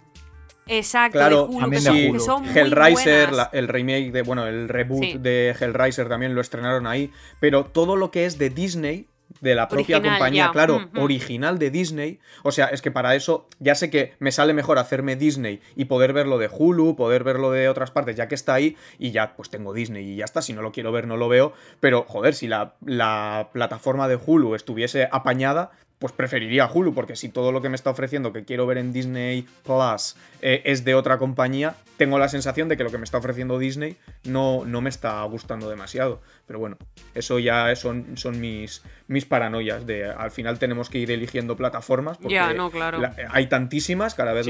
Exacto, 0.67 1.19
de 1.19 1.35
Hulu, 1.35 1.69
que, 1.69 2.19
son, 2.19 2.45
Hellraiser, 2.45 3.29
el 3.51 3.67
remake 3.67 4.11
de, 4.11 4.21
bueno, 4.21 4.47
el 4.47 4.69
reboot 4.69 5.15
de 5.19 5.55
Hellraiser 5.59 6.09
también 6.09 6.35
lo 6.35 6.41
estrenaron 6.41 6.87
ahí, 6.87 7.11
pero 7.39 7.65
todo 7.65 7.95
lo 7.95 8.11
que 8.11 8.25
es 8.25 8.37
de 8.37 8.49
Disney 8.49 9.07
de 9.41 9.55
la 9.55 9.67
propia 9.67 10.01
compañía, 10.01 10.49
claro, 10.51 10.89
original 10.95 11.59
de 11.59 11.69
Disney. 11.69 12.19
O 12.43 12.51
sea, 12.51 12.67
es 12.67 12.81
que 12.81 12.91
para 12.91 13.15
eso 13.15 13.47
ya 13.59 13.75
sé 13.75 13.89
que 13.89 14.13
me 14.19 14.31
sale 14.31 14.53
mejor 14.53 14.79
hacerme 14.79 15.15
Disney 15.15 15.61
y 15.75 15.85
poder 15.85 16.13
verlo 16.13 16.37
de 16.37 16.49
Hulu, 16.51 16.95
poder 16.95 17.23
verlo 17.23 17.51
de 17.51 17.69
otras 17.69 17.91
partes, 17.91 18.15
ya 18.15 18.27
que 18.27 18.35
está 18.35 18.53
ahí 18.53 18.75
y 18.97 19.11
ya 19.11 19.35
pues 19.35 19.49
tengo 19.49 19.73
Disney 19.73 20.11
y 20.11 20.15
ya 20.17 20.25
está. 20.25 20.41
Si 20.41 20.53
no 20.53 20.61
lo 20.61 20.71
quiero 20.71 20.91
ver, 20.91 21.07
no 21.07 21.17
lo 21.17 21.27
veo. 21.29 21.53
Pero 21.79 22.05
joder, 22.07 22.33
si 22.33 22.47
la, 22.47 22.75
la 22.85 23.49
plataforma 23.51 24.07
de 24.07 24.17
Hulu 24.23 24.55
estuviese 24.55 25.07
apañada, 25.11 25.71
pues 25.99 26.13
preferiría 26.13 26.69
Hulu, 26.71 26.93
porque 26.93 27.15
si 27.15 27.29
todo 27.29 27.51
lo 27.51 27.61
que 27.61 27.69
me 27.69 27.75
está 27.75 27.89
ofreciendo 27.89 28.31
que 28.31 28.45
quiero 28.45 28.67
ver 28.67 28.77
en 28.77 28.93
Disney 28.93 29.47
Plus 29.63 30.15
eh, 30.41 30.61
es 30.65 30.83
de 30.83 30.93
otra 30.93 31.17
compañía, 31.17 31.75
tengo 31.97 32.19
la 32.19 32.29
sensación 32.29 32.69
de 32.69 32.77
que 32.77 32.83
lo 32.83 32.91
que 32.91 32.99
me 32.99 33.03
está 33.03 33.17
ofreciendo 33.17 33.57
Disney 33.57 33.97
no, 34.23 34.63
no 34.65 34.81
me 34.81 34.89
está 34.89 35.23
gustando 35.23 35.69
demasiado. 35.69 36.21
Pero 36.45 36.59
bueno, 36.59 36.77
eso 37.15 37.39
ya 37.39 37.75
son, 37.75 38.15
son 38.15 38.39
mis, 38.39 38.83
mis 39.07 39.25
paranoias 39.25 39.85
de 39.85 40.05
al 40.05 40.31
final 40.31 40.59
tenemos 40.59 40.89
que 40.89 40.97
ir 40.97 41.11
eligiendo 41.11 41.55
plataformas 41.55 42.17
porque 42.17 42.35
ya, 42.35 42.53
no, 42.53 42.69
claro. 42.69 43.01
hay 43.29 43.47
tantísimas, 43.47 44.15
cada 44.15 44.33
vez 44.33 44.47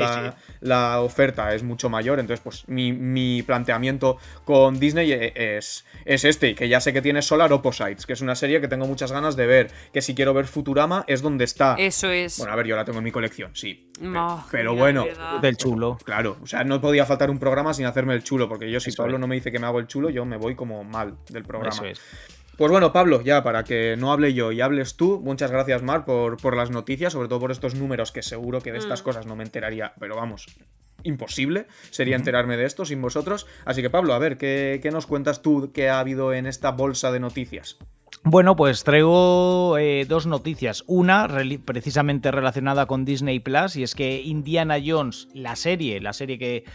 la, 0.60 1.02
oferta 1.02 1.54
es 1.54 1.64
mucho 1.64 1.90
mayor, 1.90 2.20
entonces 2.20 2.44
pues 2.44 2.68
mi, 2.68 3.44
planteamiento 3.44 4.18
con 4.46 4.80
Disney 4.80 5.12
e, 5.12 5.58
es, 5.58 5.86
es 6.06 6.26
este, 6.26 6.56
que 6.56 6.68
ya 6.68 6.80
sé 6.80 6.92
que 6.94 7.02
tiene 7.02 7.22
Solar 7.22 7.52
Opposites, 7.54 8.06
que 8.06 8.14
es 8.14 8.22
una 8.22 8.36
serie 8.36 8.60
que 8.62 8.68
tengo 8.68 8.88
muchas 8.88 9.12
ganas 9.12 9.36
de 9.36 9.46
ver, 9.46 9.72
que 9.94 10.02
si 10.02 10.16
quiero 10.16 10.34
ver 10.34 10.48
Futurama 10.48 11.04
es 11.08 11.22
donde 11.22 11.46
está. 11.46 11.76
Eso 11.78 12.10
es. 12.10 12.38
Bueno, 12.40 12.54
a 12.54 12.56
ver, 12.56 12.66
yo 12.68 12.76
la 12.76 12.86
tengo 12.86 12.98
en 12.98 13.04
mi 13.04 13.12
colección, 13.12 13.52
sí. 13.54 13.92
pero 14.52 14.76
bueno, 14.76 15.06
del 15.42 15.58
chulo. 15.58 15.98
Claro, 16.04 16.38
o 16.42 16.48
sea, 16.48 16.64
no 16.64 16.82
podía 16.82 17.06
faltar 17.06 17.30
un 17.30 17.40
programa 17.40 17.74
sin 17.74 17.86
hacerme 17.86 18.14
el 18.14 18.24
chulo, 18.24 18.50
porque 18.50 18.70
yo 18.72 18.80
si 18.80 18.92
Pablo 18.92 19.18
no 19.18 19.28
me 19.28 19.36
dice 19.36 19.52
que 19.52 19.60
me 19.60 19.68
hago 19.68 19.80
el 19.80 19.88
chulo, 19.88 20.10
yo 20.10 20.26
me 20.26 20.38
voy 20.38 20.56
como 20.56 20.84
mal 20.84 21.18
del 21.30 21.44
programa. 21.44 21.82
Pues 22.58 22.72
bueno, 22.72 22.92
Pablo, 22.92 23.22
ya 23.22 23.44
para 23.44 23.64
que 23.64 23.96
no 23.98 24.12
hable 24.12 24.34
yo 24.34 24.52
y 24.52 24.62
hables 24.62 24.96
tú, 24.96 25.22
muchas 25.24 25.52
gracias, 25.52 25.84
Mar, 25.84 26.06
por, 26.06 26.38
por 26.38 26.56
las 26.56 26.72
noticias, 26.72 27.14
sobre 27.14 27.28
todo 27.28 27.40
por 27.40 27.52
estos 27.52 27.76
números 27.76 28.12
que 28.12 28.24
seguro 28.24 28.62
que 28.62 28.72
de 28.72 28.80
estas 28.80 29.02
mm. 29.02 29.04
cosas 29.04 29.28
no 29.28 29.36
me 29.36 29.44
enteraría, 29.44 29.94
pero 30.00 30.16
vamos, 30.16 30.48
imposible 31.04 31.68
sería 31.92 32.16
enterarme 32.16 32.58
de 32.58 32.66
esto 32.66 32.84
sin 32.84 33.00
vosotros. 33.00 33.46
Así 33.64 33.84
que, 33.84 33.92
Pablo, 33.92 34.16
a 34.16 34.20
ver, 34.20 34.38
¿qué, 34.38 34.80
qué 34.82 34.90
nos 34.90 35.06
cuentas 35.06 35.44
tú 35.44 35.72
que 35.72 35.90
ha 35.90 36.00
habido 36.00 36.34
en 36.34 36.48
esta 36.48 36.72
bolsa 36.72 37.12
de 37.12 37.20
noticias? 37.20 37.78
Bueno, 38.24 38.56
pues 38.56 38.84
traigo 38.84 39.78
eh, 39.78 40.06
dos 40.08 40.26
noticias. 40.26 40.84
Una 40.88 41.28
precisamente 41.64 42.32
relacionada 42.32 42.86
con 42.86 43.06
Disney 43.06 43.40
Plus, 43.40 43.76
y 43.76 43.84
es 43.84 43.96
que 43.96 44.22
Indiana 44.22 44.78
Jones, 44.84 45.28
la 45.34 45.56
serie, 45.56 46.02
la 46.02 46.14
serie 46.14 46.38
que 46.38 46.66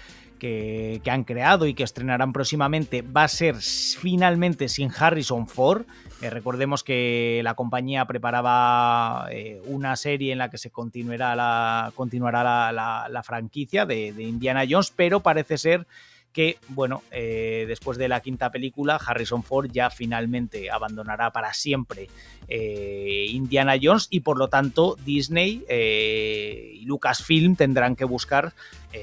que, 0.42 1.00
han 1.08 1.22
creado 1.22 1.66
y 1.66 1.74
que 1.74 1.84
estrenarán 1.84 2.32
próximamente 2.32 3.02
va 3.02 3.22
a 3.22 3.28
ser 3.28 3.54
finalmente 3.56 4.68
sin 4.68 4.90
Harrison 4.90 5.46
Ford. 5.46 5.84
Eh, 6.20 6.30
recordemos 6.30 6.82
que 6.82 7.40
la 7.44 7.54
compañía 7.54 8.06
preparaba 8.06 9.28
eh, 9.30 9.62
una 9.66 9.94
serie 9.94 10.32
en 10.32 10.38
la 10.38 10.50
que 10.50 10.58
se 10.58 10.70
continuará 10.70 11.36
la, 11.36 11.92
continuará 11.94 12.72
la, 12.72 13.22
franquicia 13.22 13.86
de, 13.86 14.08
Indiana 14.18 14.64
Jones, 14.68 14.92
pero 14.94 15.20
parece 15.20 15.58
ser 15.58 15.86
que, 16.32 16.58
bueno, 16.68 17.02
eh, 17.12 17.64
después 17.68 17.96
de 17.96 18.08
la 18.08 18.20
quinta 18.20 18.50
película, 18.50 18.96
Harrison 18.96 19.44
Ford 19.44 19.70
ya 19.70 19.90
finalmente 19.90 20.72
abandonará 20.72 21.30
para 21.30 21.54
siempre 21.54 22.08
Indiana 22.48 23.74
Jones 23.80 24.08
y 24.10 24.20
por 24.20 24.38
lo 24.38 24.48
tanto 24.48 24.96
Disney 25.04 25.64
y 25.68 26.84
Lucasfilm 26.84 27.54
tendrán 27.54 27.94
que 27.96 28.04
buscar 28.04 28.52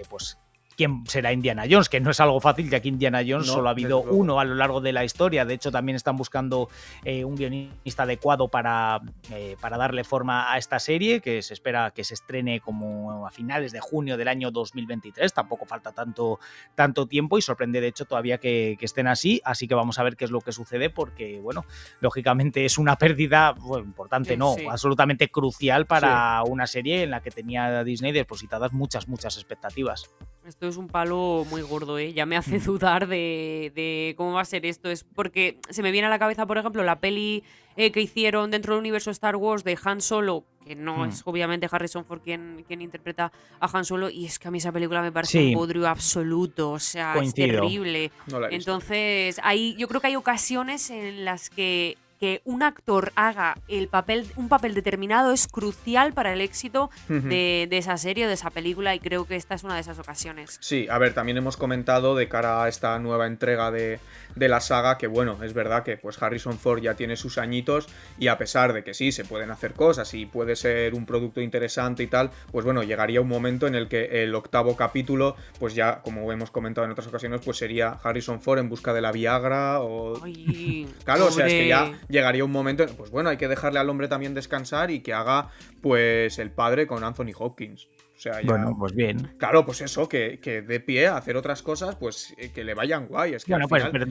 pues 0.09 0.38
quién 0.79 1.03
será 1.07 1.33
Indiana 1.33 1.65
Jones, 1.69 1.89
que 1.89 1.99
no 1.99 2.09
es 2.09 2.21
algo 2.21 2.39
fácil, 2.39 2.69
ya 2.69 2.79
que 2.79 2.87
Indiana 2.87 3.19
Jones 3.27 3.47
solo 3.47 3.67
ha 3.67 3.71
habido 3.71 3.99
uno 3.99 4.39
a 4.39 4.45
lo 4.45 4.55
largo 4.55 4.79
de 4.79 4.93
la 4.93 5.03
historia. 5.03 5.43
De 5.43 5.53
hecho, 5.53 5.73
también 5.73 5.97
están 5.97 6.15
buscando 6.15 6.69
eh, 7.03 7.25
un 7.25 7.35
guionista 7.35 8.03
adecuado 8.03 8.47
para, 8.47 9.01
eh, 9.29 9.57
para 9.59 9.75
darle 9.75 10.05
forma 10.05 10.53
a 10.53 10.57
esta 10.57 10.79
serie, 10.79 11.19
que 11.19 11.41
se 11.41 11.53
espera 11.53 11.91
que 11.91 12.05
se 12.05 12.13
estrene 12.13 12.61
como 12.61 13.27
a 13.27 13.29
finales 13.29 13.73
de 13.73 13.81
junio 13.81 14.15
del 14.15 14.29
año 14.29 14.51
2023. 14.51 15.33
Tampoco 15.33 15.65
falta 15.65 15.91
tanto, 15.91 16.39
tanto 16.75 17.07
tiempo 17.07 17.37
y 17.37 17.41
sorprende, 17.41 17.81
de 17.81 17.87
hecho, 17.87 18.05
todavía 18.05 18.37
que, 18.37 18.77
estén 18.79 19.07
así. 19.07 19.41
Así 19.43 19.67
que 19.67 19.75
vamos 19.75 19.99
a 19.99 20.03
ver 20.03 20.15
qué 20.15 20.23
es 20.23 20.31
lo 20.31 20.39
que 20.39 20.53
sucede, 20.53 20.89
porque, 20.89 21.41
bueno, 21.41 21.65
lógicamente 21.99 22.63
es 22.63 22.77
una 22.77 22.95
pérdida 22.97 23.53
importante, 23.83 24.37
no, 24.37 24.55
absolutamente 24.69 25.27
crucial 25.27 25.87
para 25.87 26.41
una 26.43 26.67
serie 26.67 27.03
en 27.03 27.09
la 27.09 27.19
que 27.19 27.31
tenía 27.31 27.83
Disney 27.83 28.13
depositadas 28.13 28.71
muchas, 28.71 29.09
muchas 29.09 29.35
expectativas. 29.35 30.09
Esto 30.49 30.67
es 30.67 30.77
un 30.77 30.87
palo 30.87 31.45
muy 31.51 31.61
gordo, 31.61 31.99
¿eh? 31.99 32.11
Ya 32.11 32.25
me 32.25 32.35
hace 32.35 32.57
dudar 32.57 33.07
de, 33.07 34.15
cómo 34.17 34.33
va 34.33 34.41
a 34.41 34.45
ser 34.45 34.65
esto. 34.65 34.89
Es 34.89 35.03
porque 35.03 35.59
se 35.69 35.83
me 35.83 35.91
viene 35.91 36.07
a 36.07 36.09
la 36.09 36.17
cabeza, 36.17 36.47
por 36.47 36.57
ejemplo, 36.57 36.83
la 36.83 36.99
peli 36.99 37.43
eh, 37.77 37.91
que 37.91 38.01
hicieron 38.01 38.49
dentro 38.49 38.73
del 38.73 38.79
universo 38.79 39.11
Star 39.11 39.35
Wars 39.35 39.63
de 39.63 39.77
Han 39.83 40.01
Solo, 40.01 40.43
que 40.65 40.75
no 40.75 41.05
es 41.05 41.21
obviamente 41.25 41.67
Harrison 41.69 42.03
Ford 42.03 42.21
quien, 42.23 42.65
quien 42.67 42.81
interpreta 42.81 43.31
a 43.59 43.77
Han 43.77 43.85
Solo, 43.85 44.09
y 44.09 44.25
es 44.25 44.39
que 44.39 44.47
a 44.47 44.51
mí 44.51 44.57
esa 44.57 44.71
película 44.71 45.03
me 45.03 45.11
parece 45.11 45.49
un 45.49 45.53
bodrio 45.53 45.87
absoluto, 45.87 46.71
o 46.71 46.79
sea, 46.79 47.13
es 47.21 47.35
terrible. 47.35 48.11
Entonces, 48.49 49.39
hay, 49.43 49.75
yo 49.75 49.87
creo 49.87 50.01
que 50.01 50.07
hay 50.07 50.15
ocasiones 50.15 50.89
en 50.89 51.25
las 51.25 51.51
que 51.51 51.95
que 52.19 52.41
un 52.43 52.63
actor 52.63 53.11
haga 53.15 53.57
el 53.67 53.87
papel, 53.87 54.27
un 54.35 54.49
papel 54.49 54.73
determinado 54.73 55.31
es 55.31 55.47
crucial 55.47 56.13
para 56.13 56.33
el 56.33 56.41
éxito 56.41 56.89
de, 57.07 57.67
esa 57.71 57.97
serie 57.97 58.25
o 58.25 58.27
de 58.27 58.33
esa 58.33 58.49
película 58.49 58.93
y 58.93 58.99
creo 58.99 59.25
que 59.25 59.37
esta 59.37 59.55
es 59.55 59.63
una 59.63 59.75
de 59.75 59.81
esas 59.81 59.99
ocasiones. 59.99 60.57
Sí, 60.59 60.87
a 60.89 60.97
ver, 60.97 61.13
también 61.13 61.37
hemos 61.37 61.55
comentado 61.55 62.15
de 62.15 62.27
cara 62.27 62.63
a 62.63 62.67
esta 62.67 62.99
nueva 62.99 63.25
entrega 63.27 63.71
de, 63.71 63.99
la 64.35 64.59
saga 64.59 64.97
que 64.97 65.07
bueno, 65.07 65.37
es 65.43 65.53
verdad 65.53 65.83
que 65.83 65.97
pues 65.97 66.21
Harrison 66.21 66.57
Ford 66.57 66.81
ya 66.81 66.95
tiene 66.95 67.15
sus 67.15 67.37
añitos 67.37 67.87
y 68.17 68.27
a 68.27 68.37
pesar 68.37 68.73
de 68.73 68.83
que 68.83 68.93
sí, 68.93 69.11
se 69.11 69.23
pueden 69.23 69.51
hacer 69.51 69.73
cosas 69.73 70.13
y 70.13 70.25
puede 70.25 70.55
ser 70.55 70.95
un 70.95 71.05
producto 71.05 71.41
interesante 71.41 72.03
y 72.03 72.07
tal, 72.07 72.31
pues 72.51 72.65
bueno, 72.65 72.83
llegaría 72.83 73.21
un 73.21 73.27
momento 73.27 73.67
en 73.67 73.75
el 73.75 73.87
que 73.87 74.23
el 74.23 74.35
octavo 74.35 74.75
capítulo, 74.75 75.35
pues 75.59 75.73
ya 75.73 76.01
como 76.01 76.31
hemos 76.31 76.51
comentado 76.51 76.85
en 76.85 76.91
otras 76.91 77.07
ocasiones, 77.07 77.41
pues 77.43 77.57
sería 77.57 77.97
Harrison 78.03 78.41
Ford 78.41 78.59
en 78.59 78.69
busca 78.69 78.93
de 78.93 79.01
la 79.01 79.11
Viagra 79.11 79.81
o... 79.81 80.19
claro, 81.05 81.27
o 81.27 81.31
sea, 81.31 81.47
es 81.47 81.53
que 81.53 81.67
ya 81.67 81.91
llegaría 82.09 82.43
un 82.43 82.51
momento, 82.51 82.85
pues 82.97 83.11
bueno, 83.11 83.29
hay 83.29 83.37
que 83.37 83.47
dejarle 83.47 83.79
al 83.79 83.89
hombre 83.89 84.07
también 84.07 84.33
descansar 84.33 84.91
y 84.91 84.99
que 85.01 85.13
haga 85.13 85.49
pues 85.81 86.39
el 86.39 86.51
padre 86.51 86.87
con 86.87 87.03
Anthony 87.03 87.31
Hopkins. 87.37 87.87
O 88.19 88.21
sea, 88.21 88.41
bueno, 88.43 88.75
pues 88.77 88.93
bien. 88.93 89.31
Claro, 89.37 89.65
pues 89.65 89.79
eso, 89.79 90.09
que, 90.09 90.39
que 90.41 90.61
dé 90.61 90.81
pie 90.81 91.07
a 91.07 91.15
hacer 91.15 91.37
otras 91.37 91.61
cosas, 91.61 91.95
pues 91.95 92.35
eh, 92.37 92.51
que 92.53 92.65
le 92.65 92.73
vayan 92.73 93.07
guay. 93.07 93.35
Es 93.35 93.45
que 93.45 93.53
al 93.53 93.61
pues, 93.61 93.81
final, 93.81 94.09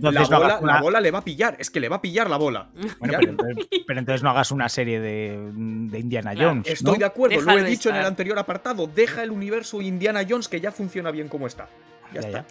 la, 0.62 0.80
bola, 0.80 0.98
le 0.98 1.10
va 1.10 1.18
a 1.18 1.24
pillar, 1.24 1.56
es 1.58 1.68
que 1.68 1.78
le 1.78 1.90
va 1.90 1.96
a 1.96 2.00
pillar 2.00 2.30
la 2.30 2.38
bola. 2.38 2.70
Bueno, 3.00 3.18
pero 3.86 3.98
entonces, 3.98 4.22
no 4.22 4.30
hagas 4.30 4.50
una 4.50 4.70
serie 4.70 4.98
de, 4.98 5.50
de 5.52 5.98
Indiana 5.98 6.32
Jones. 6.34 6.66
estoy 6.66 6.96
de 6.96 7.04
acuerdo, 7.04 7.38
lo 7.42 7.58
he 7.58 7.64
dicho 7.64 7.90
en 7.90 7.96
el 7.96 8.06
anterior 8.06 8.38
apartado. 8.38 8.86
Deja 8.86 9.22
el 9.22 9.30
universo 9.30 9.82
Indiana 9.82 10.24
Jones 10.26 10.48
que 10.48 10.58
ya 10.58 10.72
funciona 10.72 11.10
bien 11.10 11.28
como 11.28 11.46
está. 11.46 11.68
Ya, 12.14 12.20
está. 12.20 12.30
Ya, 12.30 12.46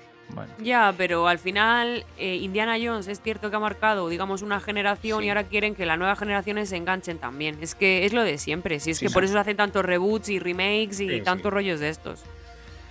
pero 0.97 1.27
al 1.27 1.39
final 1.39 2.05
eh, 2.17 2.35
Indiana 2.35 2.77
Jones 2.81 3.07
es 3.07 3.21
cierto 3.21 3.49
que 3.49 3.55
ha 3.55 3.59
marcado, 3.59 4.09
digamos, 4.09 4.41
una 4.41 4.59
generación 4.59 5.23
y 5.23 5.29
ahora 5.29 5.43
quieren 5.43 5.75
que 5.75 5.85
las 5.85 5.97
nuevas 5.97 6.19
generaciones 6.19 6.69
se 6.69 6.77
enganchen 6.77 7.17
también. 7.17 7.57
Es 7.61 7.75
que 7.75 8.05
es 8.05 8.13
lo 8.13 8.23
de 8.23 8.37
siempre. 8.37 8.79
Si 8.79 8.91
es 8.91 8.99
que 8.99 9.09
por 9.09 9.23
eso 9.23 9.33
se 9.33 9.39
hacen 9.39 9.57
tantos 9.57 9.85
reboots 9.85 10.29
y 10.29 10.39
remakes 10.39 10.99
y 10.99 11.21
tantos 11.21 11.51
rollos 11.51 11.79
de 11.79 11.89
estos. 11.89 12.23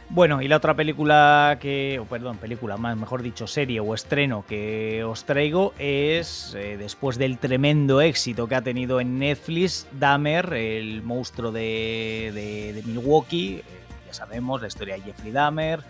Bueno, 0.09 0.41
y 0.41 0.47
la 0.47 0.59
otra 0.59 0.75
película 0.75 1.59
que, 1.61 2.01
perdón, 2.09 2.39
película, 2.39 2.77
más 2.77 2.97
mejor 2.97 3.23
dicho, 3.23 3.49
serie 3.49 3.81
o 3.81 3.93
estreno 3.93 4.45
que 4.49 5.03
os 5.03 5.25
traigo 5.25 5.75
es, 5.79 6.55
eh, 6.57 6.77
después 6.79 7.19
del 7.19 7.39
tremendo 7.39 8.01
éxito 8.01 8.47
que 8.47 8.55
ha 8.55 8.63
tenido 8.63 9.01
en 9.01 9.19
Netflix, 9.19 9.89
Dahmer, 9.93 10.53
el 10.53 11.03
monstruo 11.03 11.51
de, 11.51 12.31
de 12.33 12.83
Milwaukee, 12.87 13.57
eh, 13.57 13.63
ya 14.07 14.15
sabemos 14.15 14.63
la 14.63 14.69
historia 14.69 14.95
de 14.95 15.03
Jeffrey 15.03 15.33
Dahmer, 15.33 15.81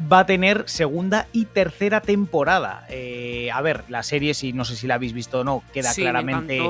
va 0.00 0.20
a 0.20 0.26
tener 0.26 0.64
segunda 0.66 1.26
y 1.32 1.46
tercera 1.46 2.00
temporada. 2.00 2.86
Eh, 2.88 3.50
a 3.52 3.60
ver, 3.62 3.84
la 3.88 4.02
serie, 4.02 4.34
si 4.34 4.52
no 4.52 4.64
sé 4.64 4.76
si 4.76 4.86
la 4.86 4.94
habéis 4.94 5.12
visto 5.12 5.40
o 5.40 5.44
no, 5.44 5.62
queda 5.72 5.92
claramente. 5.94 6.60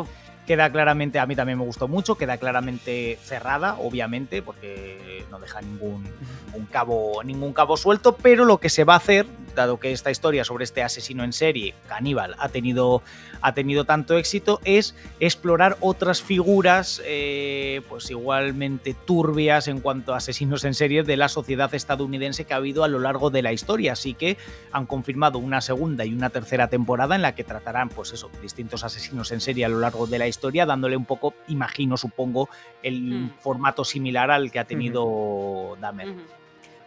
Queda 0.47 0.73
claramente, 0.73 1.19
a 1.19 1.27
mí 1.27 1.37
también 1.37 1.59
me 1.59 1.65
gustó 1.67 1.89
mucho, 1.89 2.15
queda 2.15 2.39
claramente 2.39 3.19
cerrada, 3.23 3.77
obviamente, 3.79 4.41
porque 4.41 5.27
no 5.31 5.39
deja 5.39 5.61
ningún, 5.61 6.05
ningún, 6.47 6.65
cabo, 6.65 7.23
ningún 7.23 7.53
cabo 7.53 7.77
suelto, 7.77 8.17
pero 8.17 8.47
lo 8.47 8.57
que 8.57 8.71
se 8.71 8.85
va 8.85 8.95
a 8.95 8.97
hacer, 8.97 9.27
dado 9.55 9.79
que 9.79 9.93
esta 9.93 10.11
historia 10.11 10.45
sobre 10.45 10.65
este 10.65 10.83
asesino 10.83 11.25
en 11.25 11.33
serie, 11.33 11.75
caníbal, 11.89 12.35
ha 12.39 12.49
tenido, 12.49 13.03
ha 13.41 13.55
tenido 13.55 13.85
tanto 13.85 14.17
éxito, 14.17 14.61
es 14.65 14.95
explorar 15.21 15.77
otras 15.81 16.23
figuras, 16.23 17.03
eh, 17.05 17.83
pues 17.89 18.11
igualmente 18.11 18.95
turbias 18.95 19.69
en 19.69 19.81
cuanto 19.81 20.15
a 20.15 20.19
asesinos 20.19 20.65
en 20.65 20.75
serie 20.75 21.03
de 21.03 21.17
la 21.17 21.29
sociedad 21.29 21.75
estadounidense 21.75 22.45
que 22.45 22.55
ha 22.55 22.59
habido 22.59 22.85
a 22.85 22.89
lo 22.89 22.99
largo 22.99 23.31
de 23.31 23.43
la 23.43 23.53
historia. 23.53 23.93
Así 23.93 24.15
que 24.15 24.37
han 24.73 24.87
confirmado 24.87 25.39
una 25.39 25.61
segunda 25.61 26.05
y 26.05 26.13
una 26.13 26.31
tercera 26.31 26.69
temporada 26.69 27.15
en 27.15 27.23
la 27.23 27.35
que 27.35 27.45
tratarán, 27.45 27.89
pues 27.89 28.13
eso, 28.13 28.31
distintos 28.43 28.85
asesinos 28.85 29.33
en 29.33 29.41
serie 29.41 29.65
a 29.65 29.69
lo 29.69 29.81
largo 29.81 30.07
de 30.07 30.19
la 30.19 30.29
historia, 30.29 30.67
dándole 30.67 30.97
un 30.97 31.05
poco, 31.05 31.35
imagino, 31.49 31.97
supongo, 31.97 32.49
el 32.83 33.03
mm. 33.03 33.31
formato 33.41 33.85
similar 33.85 34.31
al 34.31 34.51
que 34.51 34.59
ha 34.59 34.65
tenido 34.65 35.77
Dahmer. 35.81 36.15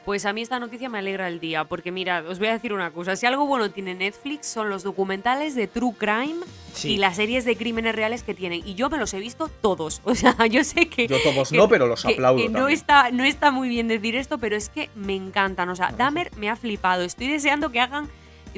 Pues 0.05 0.25
a 0.25 0.34
mí 0.34 0.41
esta 0.41 0.60
noticia 0.60 0.89
me 0.89 0.98
alegra 0.98 1.27
el 1.27 1.39
día, 1.39 1.65
porque 1.65 1.91
mira, 1.91 2.24
os 2.27 2.39
voy 2.39 2.48
a 2.48 2.53
decir 2.53 2.74
una 2.74 2.91
cosa, 2.91 3.15
si 3.15 3.27
algo 3.27 3.46
bueno 3.46 3.70
tiene 3.70 3.93
Netflix 3.93 4.48
son 4.48 4.70
los 4.70 4.81
documentales 4.81 5.53
de 5.53 5.67
True 5.67 5.93
Crime 5.98 6.39
y 6.84 6.98
las 6.98 7.17
series 7.17 7.46
de 7.46 7.55
crímenes 7.55 7.93
reales 7.93 8.24
que 8.24 8.34
tienen, 8.34 8.62
y 8.65 8.74
yo 8.74 8.89
me 8.89 8.98
los 8.98 9.13
he 9.13 9.20
visto 9.20 9.48
todos, 9.48 10.01
o 10.05 10.15
sea, 10.15 10.36
yo 10.48 10.63
sé 10.63 10.88
que... 10.88 11.08
Yo 11.08 11.17
todos 11.22 11.51
no, 11.51 11.70
pero 11.70 11.86
los 11.86 12.03
aplaudo. 12.05 12.50
no, 12.50 12.67
está, 12.67 13.12
no 13.12 13.24
está 13.24 13.51
muy 13.51 13.70
bien 13.70 13.88
decir 13.88 14.15
esto, 14.15 14.39
pero 14.39 14.55
es 14.55 14.70
que 14.70 14.89
me 14.96 15.15
encantan, 15.15 15.70
o 15.70 15.75
sea, 15.75 15.91
Dahmer 15.91 16.31
me 16.36 16.50
ha 16.50 16.55
flipado, 16.55 17.03
estoy 17.03 17.27
deseando 17.27 17.72
que 17.72 17.79
hagan 17.79 18.10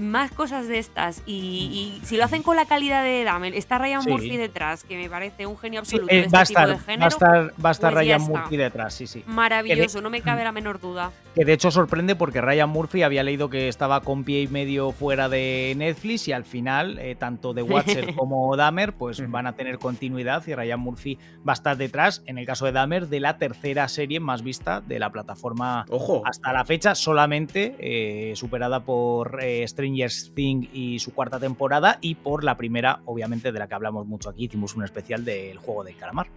más 0.01 0.31
cosas 0.31 0.67
de 0.67 0.79
estas 0.79 1.23
y, 1.25 1.99
si 2.03 2.17
lo 2.17 2.23
hacen 2.23 2.43
con 2.43 2.55
la 2.55 2.65
calidad 2.65 3.03
de 3.03 3.23
Dahmer, 3.23 3.53
está 3.55 3.77
Ryan 3.77 4.03
Murphy 4.07 4.37
detrás, 4.37 4.83
que 4.83 4.97
me 4.97 5.09
parece 5.09 5.45
un 5.45 5.57
genio 5.57 5.79
absoluto. 5.81 6.13
Eh, 6.13 6.27
va, 6.33 6.39
a 6.39 6.43
estar, 6.43 6.69
va, 6.69 7.05
a 7.05 7.07
estar, 7.07 7.53
va 7.63 7.69
a 7.69 7.71
estar, 7.71 7.93
Ryan 7.93 8.21
Murphy 8.21 8.57
detrás, 8.57 8.93
sí, 8.93 9.07
sí. 9.07 9.23
Maravilloso, 9.27 10.01
no 10.01 10.09
me 10.09 10.21
cabe 10.21 10.43
la 10.43 10.51
menor 10.51 10.79
duda. 10.79 11.11
Que 11.35 11.45
de 11.45 11.53
hecho 11.53 11.71
sorprende 11.71 12.15
porque 12.15 12.41
Ryan 12.41 12.69
Murphy 12.69 13.03
había 13.03 13.23
leído 13.23 13.49
que 13.49 13.67
estaba 13.67 14.01
con 14.01 14.23
pie 14.23 14.41
y 14.41 14.47
medio 14.47 14.91
fuera 14.91 15.29
de 15.29 15.73
Netflix 15.77 16.27
y 16.27 16.31
al 16.31 16.45
final, 16.45 16.99
eh, 16.99 17.15
tanto 17.15 17.53
The 17.53 17.63
Watcher 17.63 18.13
como 18.15 18.55
Dahmer, 18.55 18.93
pues 18.93 19.29
van 19.29 19.47
a 19.47 19.53
tener 19.53 19.79
continuidad 19.79 20.45
y 20.47 20.53
Ryan 20.53 20.79
Murphy 20.79 21.17
va 21.47 21.53
a 21.53 21.55
estar 21.55 21.77
detrás, 21.77 22.23
en 22.25 22.37
el 22.37 22.45
caso 22.45 22.65
de 22.65 22.71
Dahmer, 22.71 23.07
de 23.07 23.19
la 23.19 23.37
tercera 23.37 23.87
serie 23.87 24.19
más 24.19 24.43
vista 24.43 24.81
de 24.81 24.99
la 24.99 25.09
plataforma 25.11 25.85
Ojo. 25.89 26.21
hasta 26.25 26.53
la 26.53 26.65
fecha, 26.65 26.95
solamente 26.95 27.75
eh, 27.79 28.35
superada 28.35 28.81
por 28.81 29.39
Stranger 29.83 30.11
Things 30.33 30.69
y 30.73 30.99
su 30.99 31.13
cuarta 31.13 31.39
temporada 31.39 31.97
y 32.01 32.15
por 32.15 32.43
la 32.43 32.57
primera, 32.57 33.01
obviamente, 33.05 33.51
de 33.51 33.59
la 33.59 33.67
que 33.67 33.75
hablamos 33.75 34.07
mucho 34.07 34.29
aquí, 34.29 34.45
hicimos 34.45 34.75
un 34.75 34.83
especial 34.83 35.25
del 35.25 35.57
juego 35.57 35.83
del 35.83 35.95
calamar 35.95 36.27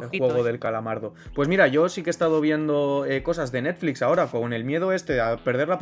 el 0.00 0.18
juego 0.18 0.44
del 0.44 0.58
calamardo. 0.58 1.14
Pues 1.34 1.48
mira, 1.48 1.66
yo 1.68 1.88
sí 1.88 2.02
que 2.02 2.10
he 2.10 2.12
estado 2.12 2.40
viendo 2.40 3.04
eh, 3.08 3.22
cosas 3.22 3.52
de 3.52 3.62
Netflix 3.62 4.02
ahora, 4.02 4.26
con 4.26 4.52
el 4.52 4.64
miedo 4.64 4.92
este 4.92 5.20
a 5.20 5.36
perder 5.36 5.68
la, 5.68 5.78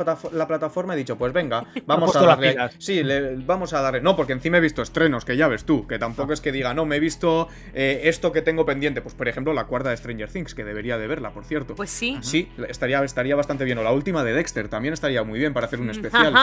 plataforma, 0.47 0.93
he 0.93 0.97
dicho, 0.97 1.17
pues 1.17 1.33
venga, 1.33 1.65
vamos 1.85 2.15
a 2.15 2.21
darle. 2.21 2.55
Sí, 2.77 3.01
vamos 3.45 3.73
a 3.73 3.81
darle. 3.81 4.01
No, 4.01 4.15
porque 4.15 4.33
encima 4.33 4.57
he 4.57 4.61
visto 4.61 4.81
estrenos, 4.81 5.25
que 5.25 5.37
ya 5.37 5.47
ves 5.47 5.65
tú, 5.65 5.87
que 5.87 5.99
tampoco 5.99 6.33
es 6.33 6.41
que 6.41 6.51
diga, 6.51 6.73
no, 6.73 6.85
me 6.85 6.97
he 6.97 6.99
visto 6.99 7.47
eh, 7.73 8.01
esto 8.03 8.31
que 8.31 8.41
tengo 8.41 8.65
pendiente. 8.65 9.01
Pues 9.01 9.15
por 9.15 9.27
ejemplo, 9.27 9.53
la 9.53 9.65
cuarta 9.65 9.89
de 9.89 9.97
Stranger 9.97 10.29
Things, 10.29 10.55
que 10.55 10.63
debería 10.63 10.97
de 10.97 11.07
verla, 11.07 11.31
por 11.31 11.45
cierto. 11.45 11.75
Pues 11.75 11.89
sí. 11.89 12.17
Sí, 12.21 12.51
estaría, 12.67 13.03
estaría 13.03 13.35
bastante 13.35 13.63
bien. 13.65 13.77
O 13.77 13.83
la 13.83 13.91
última 13.91 14.23
de 14.23 14.33
Dexter 14.33 14.67
también 14.67 14.93
estaría 14.93 15.23
muy 15.23 15.39
bien 15.39 15.53
para 15.53 15.67
hacer 15.67 15.79
un 15.79 15.89
especial. 15.89 16.33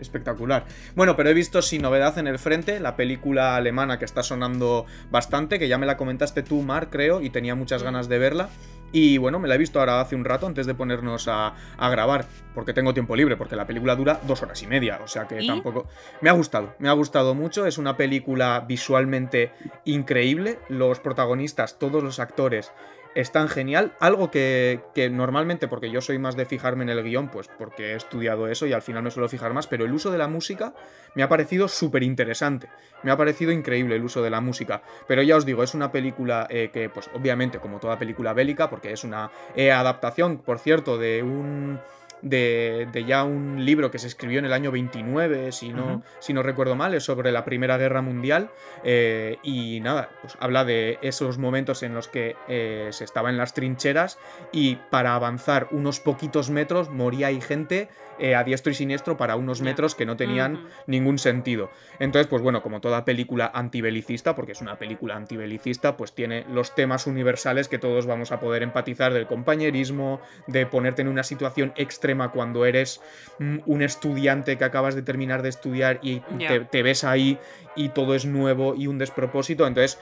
espectacular. 0.00 0.64
Bueno, 0.94 1.16
pero 1.16 1.30
he 1.30 1.34
visto 1.34 1.62
sin 1.62 1.82
novedad 1.82 2.18
en 2.18 2.26
el 2.26 2.38
frente 2.38 2.80
la 2.80 2.96
película 2.96 3.56
alemana 3.56 3.98
que 3.98 4.04
está 4.04 4.22
sonando 4.22 4.86
bastante, 5.10 5.58
que 5.58 5.68
ya 5.68 5.78
me 5.78 5.86
la 5.86 5.96
comentaste 5.96 6.42
tú, 6.42 6.62
Mar, 6.62 6.88
creo 6.90 7.19
y 7.20 7.30
tenía 7.30 7.54
muchas 7.54 7.82
ganas 7.82 8.08
de 8.08 8.18
verla, 8.18 8.48
Y 8.92 9.18
bueno, 9.18 9.38
me 9.38 9.46
la 9.46 9.54
he 9.54 9.58
visto 9.58 9.78
ahora 9.78 10.00
hace 10.00 10.16
un 10.16 10.24
rato 10.24 10.48
antes 10.48 10.66
de 10.66 10.74
ponernos 10.74 11.28
a, 11.28 11.54
grabar, 11.78 12.26
porque 12.54 12.72
tengo 12.72 12.92
tiempo 12.92 13.14
libre, 13.14 13.36
porque 13.36 13.54
la 13.54 13.64
película 13.64 13.94
dura 13.94 14.20
dos 14.26 14.42
horas 14.42 14.60
y 14.64 14.66
media, 14.66 14.98
o 15.04 15.06
sea 15.06 15.28
que 15.28 15.46
tampoco... 15.46 15.86
Me 16.20 16.28
ha 16.28 16.32
gustado, 16.32 16.74
me 16.80 16.88
ha 16.88 16.92
gustado 16.92 17.34
mucho, 17.36 17.66
es 17.66 17.78
una 17.78 17.96
película 17.96 18.64
visualmente 18.66 19.52
increíble, 19.84 20.58
los 20.68 20.98
protagonistas, 20.98 21.78
todos 21.78 22.02
los 22.02 22.18
actores 22.18 22.72
es 23.14 23.32
tan 23.32 23.48
genial. 23.48 23.92
Algo 24.00 24.30
que, 24.30 24.80
normalmente, 25.10 25.68
porque 25.68 25.90
yo 25.90 26.00
soy 26.00 26.18
más 26.18 26.36
de 26.36 26.46
fijarme 26.46 26.84
en 26.84 26.90
el 26.90 27.02
guion, 27.02 27.28
pues 27.28 27.48
porque 27.58 27.92
he 27.92 27.96
estudiado 27.96 28.48
eso 28.48 28.66
y 28.66 28.72
al 28.72 28.82
final 28.82 29.02
me 29.02 29.10
suelo 29.10 29.28
fijar 29.28 29.52
más, 29.52 29.66
pero 29.66 29.84
el 29.84 29.92
uso 29.92 30.10
de 30.10 30.18
la 30.18 30.28
música 30.28 30.74
me 31.14 31.22
ha 31.22 31.28
parecido 31.28 31.68
súper 31.68 32.02
interesante. 32.02 32.68
Me 33.02 33.10
ha 33.10 33.16
parecido 33.16 33.52
increíble 33.52 33.96
el 33.96 34.04
uso 34.04 34.22
de 34.22 34.30
la 34.30 34.40
música. 34.40 34.82
Pero 35.08 35.22
ya 35.22 35.36
os 35.36 35.46
digo, 35.46 35.62
es 35.62 35.74
una 35.74 35.90
película 35.90 36.46
que, 36.48 36.90
pues 36.92 37.10
obviamente, 37.14 37.58
como 37.58 37.80
toda 37.80 37.98
película 37.98 38.32
bélica, 38.32 38.70
porque 38.70 38.92
es 38.92 39.04
una 39.04 39.30
eh, 39.54 39.72
adaptación, 39.72 40.38
por 40.38 40.58
cierto, 40.58 40.98
de 40.98 41.22
un 41.22 41.80
de, 42.22 43.04
ya 43.06 43.24
un 43.24 43.64
libro 43.64 43.90
que 43.90 43.98
se 43.98 44.06
escribió 44.06 44.38
en 44.38 44.44
el 44.44 44.52
año 44.52 44.70
29, 44.70 45.52
si 45.52 45.70
no, 45.70 46.02
si 46.18 46.32
no 46.32 46.42
recuerdo 46.42 46.76
mal, 46.76 46.94
es 46.94 47.04
sobre 47.04 47.32
la 47.32 47.44
Primera 47.44 47.78
Guerra 47.78 48.02
Mundial. 48.02 48.50
Eh, 48.84 49.38
y 49.42 49.80
nada, 49.80 50.10
pues 50.20 50.36
habla 50.40 50.64
de 50.64 50.98
esos 51.02 51.38
momentos 51.38 51.82
en 51.82 51.94
los 51.94 52.08
que 52.08 52.36
eh, 52.48 52.88
se 52.92 53.04
estaba 53.04 53.30
en 53.30 53.36
las 53.36 53.54
trincheras 53.54 54.18
y 54.52 54.76
para 54.90 55.14
avanzar 55.14 55.68
unos 55.70 56.00
poquitos 56.00 56.50
metros 56.50 56.90
moría 56.90 57.28
ahí 57.28 57.40
gente 57.40 57.88
eh, 58.18 58.34
a 58.34 58.44
diestro 58.44 58.70
y 58.70 58.74
siniestro 58.74 59.16
para 59.16 59.36
unos 59.36 59.62
metros 59.62 59.94
que 59.94 60.04
no 60.04 60.16
tenían 60.16 60.68
ningún 60.86 61.18
sentido. 61.18 61.70
Entonces, 61.98 62.26
pues 62.26 62.42
bueno, 62.42 62.62
como 62.62 62.82
toda 62.82 63.06
película 63.06 63.50
antibelicista, 63.54 64.34
porque 64.34 64.52
es 64.52 64.60
una 64.60 64.78
película 64.78 65.16
antibelicista, 65.16 65.96
pues 65.96 66.12
tiene 66.12 66.44
los 66.52 66.74
temas 66.74 67.06
universales 67.06 67.68
que 67.68 67.78
todos 67.78 68.04
vamos 68.04 68.30
a 68.30 68.38
poder 68.38 68.62
empatizar 68.62 69.14
del 69.14 69.26
compañerismo, 69.26 70.20
de 70.46 70.66
ponerte 70.66 71.00
en 71.00 71.08
una 71.08 71.22
situación 71.22 71.72
extrema 71.76 72.09
cuando 72.32 72.66
eres 72.66 73.00
mm, 73.38 73.58
un 73.66 73.82
estudiante 73.82 74.58
que 74.58 74.64
acabas 74.64 74.94
de 74.94 75.02
terminar 75.02 75.42
de 75.42 75.48
estudiar 75.48 75.98
y 76.02 76.20
te, 76.20 76.60
te 76.60 76.82
ves 76.82 77.04
ahí 77.04 77.38
y 77.76 77.90
todo 77.90 78.14
es 78.14 78.26
nuevo 78.26 78.74
y 78.74 78.86
un 78.86 78.98
despropósito. 78.98 79.66
Entonces, 79.66 79.98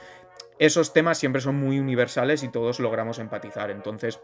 esos 0.59 0.93
temas 0.93 1.17
siempre 1.17 1.41
son 1.41 1.55
muy 1.55 1.79
universales 1.79 2.43
y 2.43 2.49
todos 2.49 2.79
logramos 2.79 3.19
empatizar. 3.19 3.71
Entonces, 3.71 4.19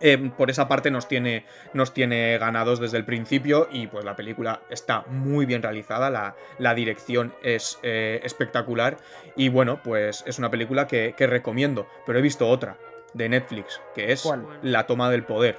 eh, 0.00 0.30
por 0.36 0.50
esa 0.50 0.66
parte 0.66 0.90
nos 0.90 1.08
tiene, 1.08 1.44
nos 1.74 1.92
tiene 1.92 2.38
ganados 2.38 2.80
desde 2.80 2.96
el 2.96 3.04
principio 3.04 3.68
y 3.70 3.86
pues 3.86 4.04
la 4.04 4.16
película 4.16 4.62
está 4.70 5.02
muy 5.02 5.46
bien 5.46 5.62
realizada, 5.62 6.10
la, 6.58 6.74
dirección 6.74 7.34
es 7.42 7.78
eh, 7.82 8.20
espectacular 8.22 8.96
y 9.36 9.48
bueno, 9.48 9.80
pues 9.82 10.24
es 10.26 10.38
una 10.38 10.50
película 10.50 10.86
que, 10.86 11.14
recomiendo, 11.18 11.86
pero 12.06 12.18
he 12.18 12.22
visto 12.22 12.48
otra 12.48 12.78
de 13.12 13.28
Netflix, 13.28 13.80
que 13.94 14.12
es 14.12 14.28
La 14.62 14.86
toma 14.86 15.10
del 15.10 15.24
poder, 15.24 15.58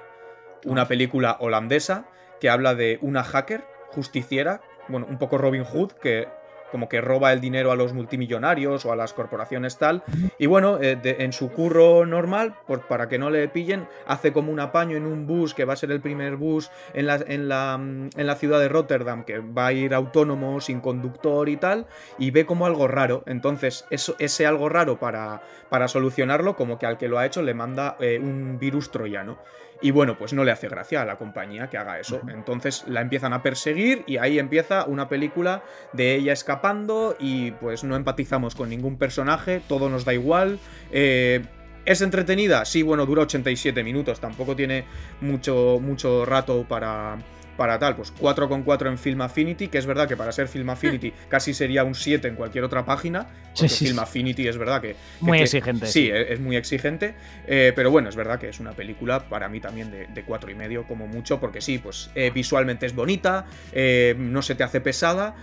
una 0.65 0.87
película 0.87 1.37
holandesa 1.39 2.05
que 2.39 2.49
habla 2.49 2.75
de 2.75 2.97
una 3.01 3.23
hacker 3.23 3.63
justiciera, 3.89 4.61
bueno, 4.87 5.05
un 5.09 5.17
poco 5.17 5.37
Robin 5.37 5.63
Hood, 5.63 5.91
que 5.93 6.27
como 6.71 6.89
que 6.89 7.01
roba 7.01 7.33
el 7.33 7.41
dinero 7.41 7.71
a 7.71 7.75
los 7.75 7.93
multimillonarios 7.93 8.85
o 8.85 8.91
a 8.91 8.95
las 8.95 9.13
corporaciones 9.13 9.77
tal. 9.77 10.03
Y 10.39 10.45
bueno, 10.45 10.79
eh, 10.81 10.97
en 11.03 11.33
su 11.33 11.51
curro 11.51 12.05
normal, 12.05 12.55
por, 12.65 12.87
para 12.87 13.09
que 13.09 13.19
no 13.19 13.29
le 13.29 13.47
pillen, 13.49 13.87
hace 14.07 14.31
como 14.31 14.51
un 14.51 14.59
apaño 14.59 14.95
en 14.95 15.05
un 15.05 15.27
bus 15.27 15.53
que 15.53 15.65
va 15.65 15.73
a 15.73 15.75
ser 15.75 15.91
el 15.91 16.01
primer 16.01 16.37
bus 16.37 16.71
en 16.93 17.07
la, 17.07 17.19
en 17.27 17.49
la, 17.49 17.77
mm, 17.77 18.09
en 18.15 18.27
la 18.27 18.35
ciudad 18.35 18.59
de 18.59 18.69
Rotterdam, 18.69 19.25
que 19.25 19.39
va 19.39 19.67
a 19.67 19.73
ir 19.73 19.93
autónomo, 19.93 20.61
sin 20.61 20.79
conductor 20.79 21.49
y 21.49 21.57
tal, 21.57 21.87
y 22.17 22.31
ve 22.31 22.45
como 22.45 22.65
algo 22.65 22.87
raro. 22.87 23.23
Entonces, 23.27 23.85
eso, 23.89 24.15
ese 24.17 24.47
algo 24.47 24.69
raro 24.69 24.97
para, 24.97 25.41
para 25.69 25.87
solucionarlo, 25.87 26.55
como 26.55 26.79
que 26.79 26.85
al 26.85 26.97
que 26.97 27.09
lo 27.09 27.19
ha 27.19 27.25
hecho 27.25 27.41
le 27.41 27.53
manda 27.53 27.97
eh, 27.99 28.19
un 28.19 28.57
virus 28.57 28.91
troyano. 28.91 29.37
Y 29.81 29.91
bueno, 29.91 30.17
pues 30.17 30.33
no 30.33 30.43
le 30.43 30.51
hace 30.51 30.67
gracia 30.67 31.01
a 31.01 31.05
la 31.05 31.17
compañía 31.17 31.69
que 31.69 31.77
haga 31.77 31.99
eso. 31.99 32.21
Entonces 32.27 32.83
la 32.87 33.01
empiezan 33.01 33.33
a 33.33 33.41
perseguir 33.41 34.03
y 34.05 34.17
ahí 34.17 34.37
empieza 34.37 34.85
una 34.85 35.09
película 35.09 35.63
de 35.93 36.15
ella 36.15 36.33
escapando 36.33 37.15
y 37.19 37.51
pues 37.51 37.83
no 37.83 37.95
empatizamos 37.95 38.55
con 38.55 38.69
ningún 38.69 38.97
personaje, 38.97 39.61
todo 39.67 39.89
nos 39.89 40.05
da 40.05 40.13
igual. 40.13 40.59
Eh, 40.91 41.41
¿Es 41.83 42.01
entretenida? 42.01 42.63
Sí, 42.65 42.83
bueno, 42.83 43.07
dura 43.07 43.23
87 43.23 43.83
minutos, 43.83 44.19
tampoco 44.19 44.55
tiene 44.55 44.85
mucho, 45.19 45.79
mucho 45.81 46.25
rato 46.25 46.63
para, 46.67 47.17
para 47.61 47.77
tal, 47.77 47.95
pues 47.95 48.11
4,4 48.15 48.87
en 48.87 48.97
Film 48.97 49.21
Affinity, 49.21 49.67
que 49.67 49.77
es 49.77 49.85
verdad 49.85 50.07
que 50.07 50.17
para 50.17 50.31
ser 50.31 50.47
Film 50.47 50.71
Affinity 50.71 51.13
casi 51.29 51.53
sería 51.53 51.83
un 51.83 51.93
7 51.93 52.27
en 52.27 52.33
cualquier 52.33 52.63
otra 52.63 52.83
página, 52.83 53.27
porque 53.55 53.69
Film 53.69 53.99
Affinity 53.99 54.47
es 54.47 54.57
verdad 54.57 54.81
que... 54.81 54.95
muy 55.19 55.41
exigente. 55.41 55.85
Sí, 55.85 56.09
es, 56.11 56.39
muy 56.39 56.55
exigente, 56.55 57.13
eh, 57.45 57.71
pero 57.75 57.91
bueno, 57.91 58.09
es 58.09 58.15
verdad 58.15 58.39
que 58.39 58.49
es 58.49 58.59
una 58.59 58.71
película 58.71 59.29
para 59.29 59.47
mí 59.47 59.59
también 59.59 59.91
de, 59.91 60.07
de 60.07 60.23
4 60.23 60.49
y 60.49 60.55
medio 60.55 60.87
como 60.87 61.05
mucho, 61.05 61.39
porque 61.39 61.61
sí, 61.61 61.77
pues 61.77 62.09
eh, 62.15 62.31
visualmente 62.33 62.87
es 62.87 62.95
bonita, 62.95 63.45
eh, 63.73 64.15
no 64.17 64.41
se 64.41 64.55
te 64.55 64.63
hace 64.63 64.81
pesada, 64.81 65.35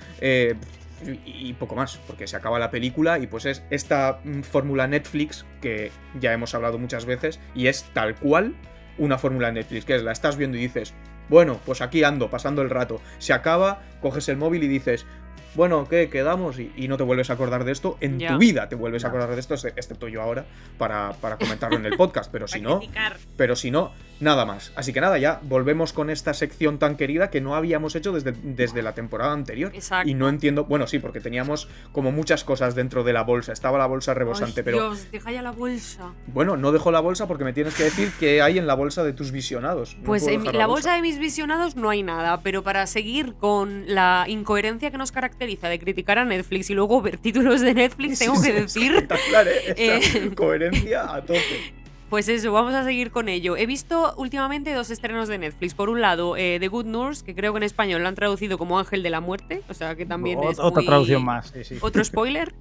y 1.24 1.52
poco 1.52 1.76
más, 1.76 2.00
porque 2.08 2.26
se 2.26 2.34
acaba 2.34 2.58
la 2.58 2.72
película 2.72 3.20
y 3.20 3.28
pues 3.28 3.46
es 3.46 3.62
esta 3.70 4.18
mm, 4.24 4.40
fórmula 4.40 4.88
Netflix 4.88 5.46
que 5.60 5.92
ya 6.18 6.32
hemos 6.32 6.52
hablado 6.56 6.78
muchas 6.78 7.04
veces 7.04 7.38
y 7.54 7.68
es 7.68 7.84
tal 7.92 8.16
cual 8.16 8.56
una 8.98 9.18
fórmula 9.18 9.52
Netflix, 9.52 9.84
que 9.84 9.94
es 9.94 10.02
la 10.02 10.10
estás 10.10 10.36
viendo 10.36 10.58
y 10.58 10.62
dices, 10.62 10.94
bueno, 11.28 11.60
pues 11.64 11.80
aquí 11.80 12.04
ando, 12.04 12.30
pasando 12.30 12.62
el 12.62 12.70
rato. 12.70 13.00
Se 13.18 13.32
acaba, 13.32 13.82
coges 14.00 14.28
el 14.28 14.36
móvil 14.36 14.64
y 14.64 14.68
dices, 14.68 15.06
bueno, 15.54 15.88
¿qué? 15.88 16.08
¿Quedamos? 16.08 16.58
Y, 16.58 16.88
no 16.88 16.96
te 16.96 17.02
vuelves 17.02 17.30
a 17.30 17.34
acordar 17.34 17.64
de 17.64 17.72
esto. 17.72 17.96
En 18.00 18.18
tu 18.18 18.38
vida 18.38 18.68
te 18.68 18.74
vuelves 18.74 19.04
a 19.04 19.08
acordar 19.08 19.30
de 19.30 19.40
esto, 19.40 19.54
excepto 19.54 20.08
yo 20.08 20.22
ahora, 20.22 20.46
para, 20.76 21.14
comentarlo 21.38 21.76
en 21.76 21.86
el 21.86 21.96
podcast. 21.96 22.30
Pero 22.30 22.46
si 22.48 22.60
no, 22.60 22.80
pero 23.36 23.56
si 23.56 23.70
no, 23.70 23.92
nada 24.20 24.44
más. 24.44 24.72
Así 24.76 24.92
que 24.92 25.00
nada, 25.00 25.18
ya 25.18 25.40
volvemos 25.42 25.92
con 25.92 26.10
esta 26.10 26.34
sección 26.34 26.78
tan 26.78 26.96
querida 26.96 27.30
que 27.30 27.40
no 27.40 27.54
habíamos 27.54 27.94
hecho 27.96 28.12
desde, 28.12 28.32
desde 28.32 28.82
la 28.82 28.94
temporada 28.94 29.32
anterior. 29.32 29.72
Exacto. 29.74 30.08
Y 30.08 30.14
no 30.14 30.28
entiendo, 30.28 30.64
bueno, 30.64 30.86
sí, 30.86 30.98
porque 30.98 31.20
teníamos 31.20 31.68
como 31.92 32.12
muchas 32.12 32.44
cosas 32.44 32.74
dentro 32.74 33.04
de 33.04 33.12
la 33.12 33.22
bolsa. 33.22 33.52
Estaba 33.52 33.78
la 33.78 33.86
bolsa 33.86 34.14
rebosante, 34.14 34.62
pero... 34.62 34.90
Dios, 34.90 35.10
deja 35.10 35.32
ya 35.32 35.42
la 35.42 35.52
bolsa. 35.52 36.12
Bueno, 36.26 36.56
no 36.56 36.72
dejo 36.72 36.90
la 36.90 37.00
bolsa 37.00 37.26
porque 37.26 37.44
me 37.44 37.52
tienes 37.52 37.74
que 37.74 37.84
decir 37.84 38.12
qué 38.18 38.42
hay 38.42 38.58
en 38.58 38.66
la 38.66 38.74
bolsa 38.74 39.02
de 39.02 39.12
tus 39.12 39.32
visionados. 39.32 39.96
pues 40.04 40.26
en 40.26 40.44
la, 40.44 40.66
bolsa 40.66 40.94
de 40.94 41.02
mis 41.02 41.18
visionados 41.18 41.76
no 41.76 41.90
hay 41.90 42.02
nada, 42.02 42.40
pero 42.42 42.62
para 42.62 42.86
seguir 42.86 43.34
con 43.34 43.84
la 43.86 44.24
incoherencia 44.28 44.90
que 44.90 44.98
nos 44.98 45.12
caracteriza 45.12 45.37
de 45.38 45.78
criticar 45.78 46.18
a 46.18 46.24
Netflix 46.24 46.70
y 46.70 46.74
luego 46.74 47.00
ver 47.00 47.18
títulos 47.18 47.60
de 47.60 47.74
Netflix, 47.74 48.18
tengo 48.18 48.40
que 48.42 48.52
decir. 48.52 48.92
¿eh? 48.92 49.08
Eh, 49.76 50.30
coherencia 50.34 51.14
a 51.14 51.20
tope. 51.24 51.72
Pues 52.10 52.28
eso, 52.28 52.52
vamos 52.52 52.74
a 52.74 52.84
seguir 52.84 53.10
con 53.10 53.28
ello. 53.28 53.56
He 53.56 53.66
visto 53.66 54.14
últimamente 54.16 54.72
dos 54.72 54.90
estrenos 54.90 55.28
de 55.28 55.38
Netflix. 55.38 55.74
Por 55.74 55.90
un 55.90 56.00
lado, 56.00 56.36
eh, 56.36 56.56
The 56.58 56.68
Good 56.68 56.86
Nurse, 56.86 57.24
que 57.24 57.34
creo 57.34 57.52
que 57.52 57.58
en 57.58 57.62
español 57.64 58.02
lo 58.02 58.08
han 58.08 58.14
traducido 58.14 58.56
como 58.56 58.78
Ángel 58.78 59.02
de 59.02 59.10
la 59.10 59.20
Muerte, 59.20 59.62
o 59.68 59.74
sea 59.74 59.94
que 59.94 60.06
también 60.06 60.42
es. 60.42 60.58
Otra 60.58 60.82
traducción 60.82 61.24
más, 61.24 61.52
Otro 61.80 62.02
spoiler. 62.04 62.54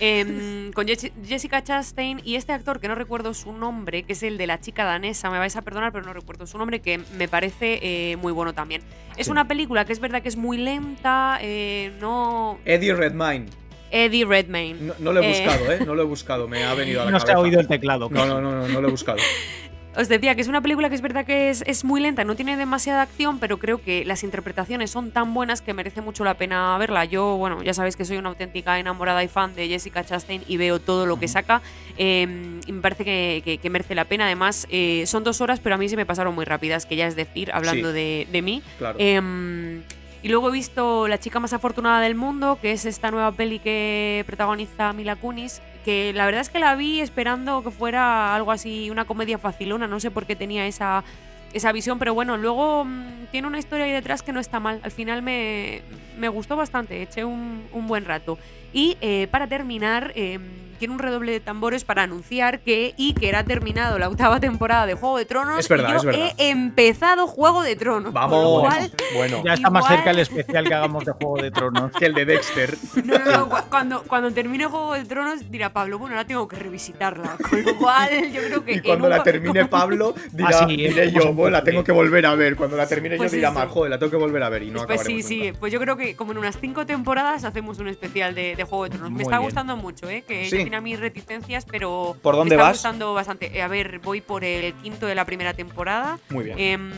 Em, 0.00 0.72
con 0.72 0.86
Jessica 0.86 1.62
Chastain 1.62 2.20
y 2.24 2.36
este 2.36 2.52
actor 2.52 2.80
que 2.80 2.88
no 2.88 2.94
recuerdo 2.94 3.34
su 3.34 3.52
nombre, 3.52 4.02
que 4.04 4.12
es 4.12 4.22
el 4.22 4.38
de 4.38 4.46
la 4.46 4.60
chica 4.60 4.84
danesa, 4.84 5.30
me 5.30 5.38
vais 5.38 5.56
a 5.56 5.62
perdonar, 5.62 5.92
pero 5.92 6.04
no 6.04 6.12
recuerdo 6.12 6.46
su 6.46 6.58
nombre, 6.58 6.80
que 6.80 7.00
me 7.16 7.28
parece 7.28 7.80
eh, 7.82 8.16
muy 8.16 8.32
bueno 8.32 8.52
también. 8.52 8.82
Es 9.16 9.28
una 9.28 9.48
película 9.48 9.84
que 9.84 9.92
es 9.92 10.00
verdad 10.00 10.22
que 10.22 10.28
es 10.28 10.36
muy 10.36 10.58
lenta, 10.58 11.38
eh, 11.42 11.92
no... 12.00 12.58
Eddie 12.64 12.94
Redmayne. 12.94 13.46
Eddie 13.90 14.24
Redmayne. 14.24 14.92
No, 14.98 15.12
lo 15.12 15.20
he 15.20 15.26
eh, 15.26 15.28
buscado, 15.28 15.72
¿eh? 15.72 15.80
No 15.84 15.94
lo 15.94 16.02
he 16.02 16.06
buscado, 16.06 16.46
me 16.46 16.62
ha 16.64 16.74
venido 16.74 17.00
a 17.00 17.04
la 17.06 17.10
no 17.10 17.18
cabeza. 17.18 17.32
No 17.32 17.38
se 17.38 17.40
ha 17.40 17.42
oído 17.42 17.60
el 17.60 17.68
teclado. 17.68 18.08
No, 18.10 18.26
no, 18.26 18.40
no, 18.40 18.52
no, 18.52 18.68
no 18.68 18.80
lo 18.80 18.88
he 18.88 18.90
buscado. 18.90 19.18
Os 19.98 20.08
decía 20.08 20.36
que 20.36 20.42
es 20.42 20.46
una 20.46 20.60
película 20.60 20.88
que 20.88 20.94
es 20.94 21.00
verdad 21.00 21.26
que 21.26 21.50
es, 21.50 21.84
muy 21.84 22.00
lenta, 22.00 22.22
no 22.22 22.36
tiene 22.36 22.56
demasiada 22.56 23.02
acción, 23.02 23.40
pero 23.40 23.58
creo 23.58 23.82
que 23.82 24.04
las 24.04 24.22
interpretaciones 24.22 24.92
son 24.92 25.10
tan 25.10 25.34
buenas 25.34 25.60
que 25.60 25.74
merece 25.74 26.02
mucho 26.02 26.22
la 26.22 26.34
pena 26.34 26.78
verla. 26.78 27.04
Yo, 27.04 27.36
bueno, 27.36 27.64
ya 27.64 27.74
sabéis 27.74 27.96
que 27.96 28.04
soy 28.04 28.16
una 28.16 28.28
auténtica 28.28 28.78
enamorada 28.78 29.24
y 29.24 29.28
fan 29.28 29.56
de 29.56 29.66
Jessica 29.66 30.04
Chastain 30.04 30.44
y 30.46 30.56
veo 30.56 30.78
todo 30.78 31.04
lo 31.04 31.18
que 31.18 31.26
saca. 31.26 31.62
Em, 31.96 32.60
y 32.64 32.70
me 32.70 32.80
parece 32.80 33.02
que, 33.42 33.70
merece 33.70 33.96
la 33.96 34.04
pena. 34.04 34.26
Además, 34.26 34.68
eh, 34.70 35.02
son 35.04 35.24
dos 35.24 35.40
horas, 35.40 35.58
pero 35.58 35.74
a 35.74 35.78
mí 35.78 35.88
se 35.88 35.96
me 35.96 36.06
pasaron 36.06 36.32
muy 36.32 36.44
rápidas, 36.44 36.86
que 36.86 36.94
ya 36.94 37.08
es 37.08 37.16
decir, 37.16 37.50
hablando 37.52 37.92
de, 37.92 38.40
mí. 38.40 38.62
Claro. 38.78 39.00
Em, 39.00 39.82
y 40.22 40.28
luego 40.28 40.48
he 40.48 40.52
visto 40.52 41.06
La 41.08 41.18
chica 41.18 41.40
más 41.40 41.52
afortunada 41.52 42.00
del 42.00 42.14
mundo, 42.14 42.58
que 42.60 42.72
es 42.72 42.84
esta 42.84 43.10
nueva 43.10 43.32
peli 43.32 43.58
que 43.58 44.24
protagoniza 44.26 44.92
Mila 44.92 45.16
Kunis, 45.16 45.60
que 45.84 46.12
la 46.12 46.26
verdad 46.26 46.40
es 46.40 46.50
que 46.50 46.58
la 46.58 46.74
vi 46.74 47.00
esperando 47.00 47.62
que 47.62 47.70
fuera 47.70 48.34
algo 48.34 48.52
así, 48.52 48.90
una 48.90 49.04
comedia 49.04 49.38
facilona, 49.38 49.86
no 49.86 50.00
sé 50.00 50.10
por 50.10 50.26
qué 50.26 50.36
tenía 50.36 50.66
esa, 50.66 51.04
esa 51.52 51.72
visión, 51.72 51.98
pero 51.98 52.14
bueno, 52.14 52.36
luego 52.36 52.84
mm, 52.84 53.26
tiene 53.30 53.46
una 53.46 53.58
historia 53.58 53.86
ahí 53.86 53.92
detrás 53.92 54.22
que 54.22 54.32
no 54.32 54.40
está 54.40 54.60
mal. 54.60 54.80
Al 54.82 54.90
final 54.90 55.22
me, 55.22 55.82
me 56.18 56.28
gustó 56.28 56.56
bastante, 56.56 57.02
eché 57.02 57.24
un, 57.24 57.64
un, 57.72 57.86
buen 57.86 58.04
rato. 58.04 58.38
Y 58.72 58.96
eh, 59.00 59.28
para 59.30 59.46
terminar, 59.48 60.12
eh, 60.14 60.38
tiene 60.78 60.94
un 60.94 61.00
redoble 61.00 61.32
de 61.32 61.40
tambores 61.40 61.82
para 61.82 62.04
anunciar 62.04 62.60
que 62.60 62.94
Iker 62.96 63.34
ha 63.34 63.42
terminado 63.42 63.98
la 63.98 64.08
octava 64.08 64.38
temporada 64.38 64.86
de 64.86 64.94
Juego 64.94 65.18
de 65.18 65.24
Tronos. 65.24 65.58
Es 65.58 65.68
verdad, 65.68 65.88
y 65.88 65.92
yo 65.92 65.98
es 65.98 66.04
verdad. 66.04 66.32
He 66.38 66.50
empezado 66.50 67.26
Juego 67.26 67.62
de 67.64 67.74
Tronos. 67.74 68.12
con 68.12 68.14
lo 68.14 68.28
Vamos. 68.28 68.60
cual, 68.60 68.92
Bueno, 69.14 69.42
Ya 69.44 69.54
está 69.54 69.70
más 69.70 69.88
cerca 69.88 70.10
el 70.12 70.20
especial 70.20 70.68
que 70.68 70.74
hagamos 70.74 71.04
de 71.04 71.10
Juego 71.14 71.42
de 71.42 71.50
Tronos. 71.50 71.90
que 71.98 72.06
el 72.06 72.14
de 72.14 72.24
Dexter. 72.26 72.78
no, 73.04 73.18
no, 73.18 73.24
no, 73.24 73.48
cu- 73.48 73.56
cuando, 73.70 74.02
cuando 74.04 74.30
termine 74.30 74.66
Juego 74.66 74.94
de 74.94 75.04
Tronos 75.04 75.50
dirá 75.50 75.72
Pablo, 75.72 75.98
bueno, 75.98 76.14
ahora 76.14 76.28
tengo 76.28 76.46
que 76.46 76.54
revisitarla. 76.54 77.36
Con 77.50 77.64
lo 77.64 77.76
cual, 77.76 78.10
yo 78.32 78.40
creo 78.42 78.64
que. 78.64 78.74
Y 78.74 78.80
cuando 78.80 79.06
un 79.06 79.10
la 79.10 79.22
termine 79.24 79.64
Pablo, 79.64 80.14
dirá, 80.32 80.50
Ah, 80.60 80.66
sí, 80.68 80.76
diré 80.76 81.10
yo, 81.10 81.32
bueno, 81.32 81.50
la 81.56 81.64
tengo 81.64 81.82
que 81.82 81.90
volver 81.90 82.24
a 82.24 82.36
ver. 82.36 82.54
Cuando 82.54 82.76
la 82.76 82.86
termine 82.86 83.16
Pues 83.16 83.32
yo 83.32 83.36
dirá 83.36 83.48
eso. 83.48 83.58
mal, 83.58 83.66
joder, 83.66 83.90
la 83.90 83.98
tengo 83.98 84.10
que 84.12 84.16
volver 84.16 84.44
a 84.44 84.48
ver 84.48 84.62
y 84.62 84.70
no 84.70 84.86
Pues 84.86 85.02
sí, 85.02 85.22
sí, 85.24 85.46
nunca. 85.48 85.58
pues 85.58 85.72
yo 85.72 85.80
creo 85.80 85.96
que 85.96 86.14
como 86.14 86.30
en 86.30 86.38
unas 86.38 86.56
cinco 86.60 86.86
temporadas 86.86 87.42
hacemos 87.42 87.80
un 87.80 87.88
especial 87.88 88.36
de, 88.36 88.54
de 88.58 88.64
Juego 88.64 88.84
de 88.84 88.90
Tronos. 88.90 89.10
Me 89.10 89.14
Muy 89.14 89.22
está 89.22 89.38
bien. 89.38 89.44
gustando 89.46 89.76
mucho, 89.76 90.08
¿eh? 90.10 90.22
Que 90.28 90.44
Sí. 90.50 90.58
yo 90.58 90.64
tenía 90.64 90.80
mis 90.82 91.00
reticencias, 91.00 91.64
pero 91.64 92.16
¿Por 92.22 92.34
dónde 92.36 92.50
me 92.50 92.56
está 92.56 92.68
vas? 92.68 92.76
gustando 92.76 93.14
bastante. 93.14 93.56
Eh, 93.56 93.62
a 93.62 93.68
ver, 93.68 94.00
voy 94.00 94.20
por 94.20 94.44
el 94.44 94.74
quinto 94.74 95.06
de 95.06 95.14
la 95.14 95.24
primera 95.24 95.54
temporada. 95.54 96.18
Muy 96.28 96.44
bien. 96.44 96.58
Em, 96.58 96.90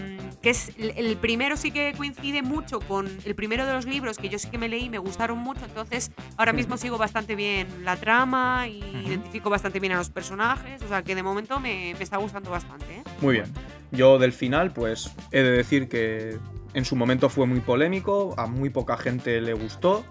que 0.42 0.50
es 0.50 0.70
el, 0.78 0.92
el 0.96 1.16
primero 1.18 1.56
sí 1.56 1.70
que 1.70 1.92
coincide 1.96 2.42
mucho 2.42 2.80
con 2.80 3.08
el 3.24 3.34
primero 3.34 3.66
de 3.66 3.74
los 3.74 3.84
libros 3.86 4.16
que 4.18 4.28
yo 4.28 4.38
sí 4.38 4.48
que 4.48 4.58
me 4.58 4.68
leí, 4.68 4.88
me 4.88 4.98
gustaron 4.98 5.38
mucho, 5.38 5.60
entonces 5.66 6.10
ahora 6.38 6.52
mismo 6.54 6.78
sigo 6.78 6.96
bastante 6.96 7.34
bien 7.36 7.66
la 7.84 7.96
trama 7.96 8.66
y 8.66 8.78
identifico 9.06 9.50
bastante 9.50 9.80
bien 9.80 9.92
a 9.92 9.96
los 9.96 10.08
personajes, 10.08 10.80
o 10.82 10.88
sea 10.88 11.02
que 11.02 11.14
de 11.14 11.22
momento 11.22 11.60
me, 11.60 11.94
me 11.94 12.02
está 12.02 12.16
gustando 12.16 12.50
bastante. 12.50 12.86
¿eh? 12.86 13.02
Muy 13.20 13.34
bien. 13.34 13.52
Yo 13.90 14.18
del 14.18 14.32
final, 14.32 14.72
pues 14.72 15.10
he 15.30 15.42
de 15.42 15.50
decir 15.50 15.88
que 15.90 16.38
en 16.72 16.84
su 16.86 16.96
momento 16.96 17.28
fue 17.28 17.46
muy 17.46 17.60
polémico, 17.60 18.34
a 18.38 18.46
muy 18.46 18.70
poca 18.70 18.96
gente 18.96 19.40
le 19.42 19.52
gustó. 19.52 20.06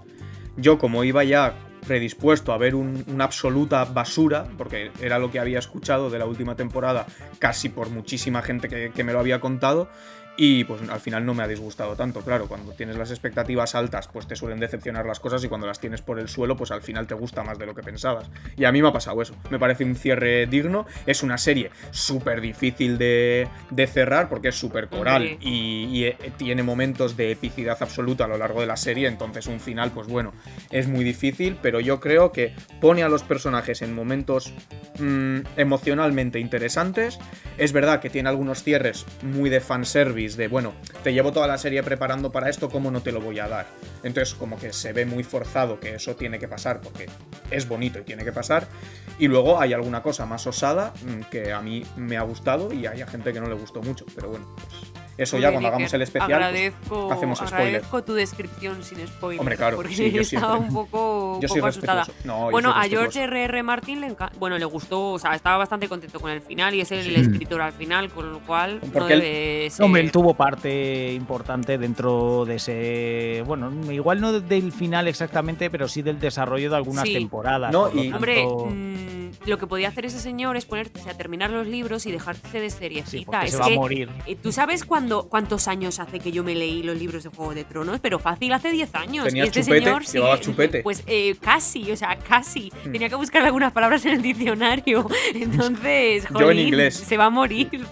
Yo 0.62 0.78
como 0.78 1.04
iba 1.04 1.24
ya 1.24 1.54
predispuesto 1.88 2.52
a 2.54 2.58
ver 2.58 2.76
un- 2.76 3.04
una 3.08 3.24
absoluta 3.24 3.86
basura, 3.86 4.46
porque 4.58 4.92
era 5.02 5.18
lo 5.18 5.32
que 5.32 5.40
había 5.40 5.60
escuchado 5.60 6.10
de 6.10 6.20
la 6.20 6.26
última 6.26 6.56
temporada 6.56 7.06
casi 7.40 7.70
por 7.70 7.90
muchísima 7.90 8.42
gente 8.42 8.68
que, 8.68 8.92
que 8.94 9.04
me 9.04 9.14
lo 9.14 9.20
había 9.20 9.40
contado, 9.40 9.90
y 10.42 10.64
pues 10.64 10.82
al 10.90 11.02
final 11.02 11.26
no 11.26 11.34
me 11.34 11.44
ha 11.44 11.50
disgustado 11.50 11.98
tanto, 11.98 12.22
claro, 12.22 12.48
cuando 12.48 12.72
tienes 12.72 12.96
las 12.96 13.12
expectativas 13.12 13.76
altas 13.76 14.08
pues 14.08 14.26
te 14.26 14.38
suelen 14.38 14.58
decepcionar 14.58 15.06
las 15.06 15.20
cosas 15.20 15.44
y 15.44 15.50
cuando 15.50 15.68
las 15.68 15.82
tienes 15.82 16.02
por 16.02 16.18
el 16.18 16.30
suelo 16.30 16.56
pues 16.56 16.72
al 16.72 16.82
final 16.82 17.08
te 17.08 17.14
gusta 17.14 17.44
más 17.44 17.60
de 17.60 17.66
lo 17.66 17.76
que 17.76 17.84
pensabas. 17.84 18.30
Y 18.56 18.64
a 18.64 18.72
mí 18.72 18.82
me 18.82 18.88
ha 18.88 18.94
pasado 18.94 19.22
eso, 19.22 19.36
me 19.50 19.60
parece 19.60 19.84
un 19.84 19.98
cierre 19.98 20.48
digno, 20.48 20.86
es 21.06 21.24
una 21.24 21.38
serie 21.38 21.72
súper 21.92 22.40
difícil 22.40 22.98
de, 22.98 23.50
de 23.70 23.86
cerrar 23.86 24.30
porque 24.30 24.48
es 24.48 24.56
súper 24.56 24.88
coral 24.88 25.38
y, 25.42 26.06
eh, 26.06 26.18
tiene 26.38 26.64
momentos 26.64 27.18
de 27.18 27.32
epicidad 27.32 27.78
absoluta 27.82 28.24
a 28.24 28.28
lo 28.30 28.38
largo 28.38 28.62
de 28.62 28.68
la 28.68 28.78
serie, 28.78 29.10
entonces 29.10 29.46
un 29.48 29.60
final 29.60 29.92
pues 29.92 30.08
bueno, 30.08 30.32
es 30.72 30.88
muy 30.88 31.04
difícil, 31.04 31.58
pero 31.62 31.82
yo 31.82 32.00
creo 32.00 32.32
que 32.32 32.54
pone 32.80 33.04
a 33.04 33.10
los 33.10 33.24
personajes 33.24 33.82
en 33.82 33.94
momentos 33.94 34.54
mm, 35.00 35.40
emocionalmente 35.58 36.40
interesantes. 36.40 37.20
Es 37.58 37.74
verdad 37.74 38.00
que 38.00 38.10
tiene 38.10 38.30
algunos 38.30 38.64
cierres 38.64 39.06
muy 39.22 39.50
de 39.50 39.60
fanservice, 39.60 40.29
de 40.38 40.48
bueno, 40.48 40.74
te 41.04 41.14
llevo 41.14 41.32
toda 41.32 41.48
la 41.48 41.58
serie 41.58 41.84
preparando 41.84 42.32
para 42.32 42.50
esto, 42.50 42.70
¿cómo 42.70 42.92
no 42.92 43.02
te 43.02 43.12
lo 43.12 43.22
voy 43.22 43.40
a 43.40 43.48
dar? 43.48 43.68
Entonces 44.04 44.36
como 44.36 44.60
que 44.60 44.74
se 44.74 44.94
ve 44.94 45.06
muy 45.06 45.24
forzado 45.24 45.80
que 45.80 45.96
eso 45.96 46.16
tiene 46.16 46.40
que 46.40 46.48
pasar 46.48 46.82
porque 46.82 47.08
es 47.52 47.68
bonito 47.68 48.00
y 48.00 48.04
tiene 48.04 48.24
que 48.24 48.32
pasar. 48.32 48.68
Y 49.18 49.28
luego 49.28 49.60
hay 49.60 49.74
alguna 49.74 50.02
cosa 50.02 50.26
más 50.26 50.46
osada 50.48 50.94
mm, 51.04 51.30
que 51.30 51.52
a 51.52 51.62
mí 51.62 51.86
me 51.96 52.18
ha 52.18 52.22
gustado 52.22 52.74
y 52.74 52.86
hay 52.86 53.04
gente 53.08 53.34
que 53.34 53.40
no 53.40 53.48
le 53.48 53.56
gustó 53.56 53.82
mucho, 53.82 54.06
pero 54.16 54.30
bueno, 54.30 54.48
pues 54.56 54.89
eso 55.24 55.38
ya 55.38 55.52
cuando 55.52 55.68
hagamos 55.70 55.94
el 55.94 56.02
especial... 56.02 56.30
pues, 56.88 57.12
hacemos 57.12 57.38
spoiler. 57.40 57.58
agradezco 57.68 58.04
tu 58.04 58.14
descripción 58.14 58.84
sin 58.84 59.06
spoiler. 59.08 59.40
Hombre, 59.40 59.56
claro, 59.58 59.78
porque 59.78 59.96
sí, 59.96 60.12
yo 60.12 60.22
estaba 60.22 60.58
siempre. 60.58 60.68
un 60.70 60.74
poco, 60.74 61.40
yo 61.40 61.46
un 61.46 61.48
soy 61.48 61.58
poco 61.60 61.68
asustada. 61.68 62.08
No, 62.24 62.46
yo 62.46 62.52
Bueno, 62.52 62.74
soy 62.74 62.82
a. 62.86 62.90
George 62.90 63.24
R.R. 63.24 63.64
Martin 63.64 64.02
le, 64.02 64.16
bueno, 64.38 64.58
le 64.58 64.66
gustó, 64.66 65.12
o 65.14 65.20
sea, 65.20 65.36
estaba 65.36 65.58
bastante 65.58 65.88
contento 65.88 66.20
con 66.20 66.32
el 66.32 66.42
final 66.42 66.74
y 66.76 66.82
es 66.82 66.92
el 66.92 67.04
Sí. 67.04 67.16
escritor 67.16 67.62
al 67.62 67.74
final, 67.74 68.10
con 68.10 68.32
lo 68.32 68.40
cual 68.40 68.80
no 68.94 69.08
él- 69.08 69.20
debe 69.22 69.70
ser. 69.70 69.86
Hombre, 69.86 70.02
él 70.02 70.12
tuvo 70.12 70.34
parte 70.34 71.14
importante 71.14 71.78
dentro 71.78 72.46
de 72.46 72.56
ese. 72.56 73.44
Bueno, 73.46 73.72
igual 73.92 74.22
no 74.22 74.40
del 74.40 74.72
final 74.72 75.08
exactamente, 75.08 75.70
pero 75.70 75.88
sí 75.88 76.02
del 76.02 76.20
desarrollo 76.20 76.70
de 76.70 76.76
algunas 76.76 77.06
Sí. 77.06 77.14
temporadas. 77.14 77.72
No, 77.72 77.90
y- 77.94 78.10
tanto- 78.12 78.68
mm, 78.70 78.89
lo 79.50 79.58
que 79.58 79.68
podía 79.68 79.90
hacer 79.90 80.06
ese 80.06 80.20
señor 80.20 80.56
es 80.56 80.66
ponerte 80.66 81.02
a 81.10 81.14
terminar 81.18 81.50
los 81.50 81.68
libros 81.68 82.06
y 82.06 82.12
dejarte 82.12 82.62
de 82.62 82.70
sí, 82.70 82.78
seriecita. 82.78 83.32
porque 83.32 83.46
es 83.48 83.52
se 83.52 83.58
va 83.60 83.66
a 83.66 83.70
morir. 83.72 84.10
eh, 84.26 84.36
¿Tú 84.36 84.52
sabes 84.52 84.86
cuándo, 84.86 85.28
cuántos 85.28 85.68
años 85.68 86.00
hace 86.00 86.20
que 86.20 86.32
yo 86.32 86.44
me 86.44 86.56
leí 86.56 86.84
los 86.84 86.98
libros 86.98 87.24
de 87.24 87.30
Juego 87.30 87.54
de 87.54 87.64
Tronos? 87.66 88.00
Pero 88.00 88.20
fácil, 88.20 88.54
hace 88.54 88.72
10 88.72 88.96
años. 88.96 89.26
Tenías 89.26 89.46
y 89.48 89.50
este 89.50 89.62
chupete, 89.64 89.84
señor 89.86 90.06
llevabas 90.06 90.42
chupete. 90.42 90.84
Pues 90.84 91.04
eh, 91.08 91.36
casi, 91.42 91.92
o 91.92 91.98
sea, 91.98 92.18
casi. 92.18 92.72
Hmm. 92.86 92.92
Tenía 92.94 93.10
que 93.10 93.16
buscar 93.16 93.44
algunas 93.44 93.72
palabras 93.74 94.06
en 94.06 94.14
el 94.14 94.22
diccionario. 94.22 95.06
Entonces, 95.34 96.24
Yo 96.30 96.40
en 96.40 96.46
jolín, 96.46 96.68
inglés. 96.68 96.96
se 96.96 97.18
va 97.18 97.26
a 97.26 97.30
morir. 97.30 97.86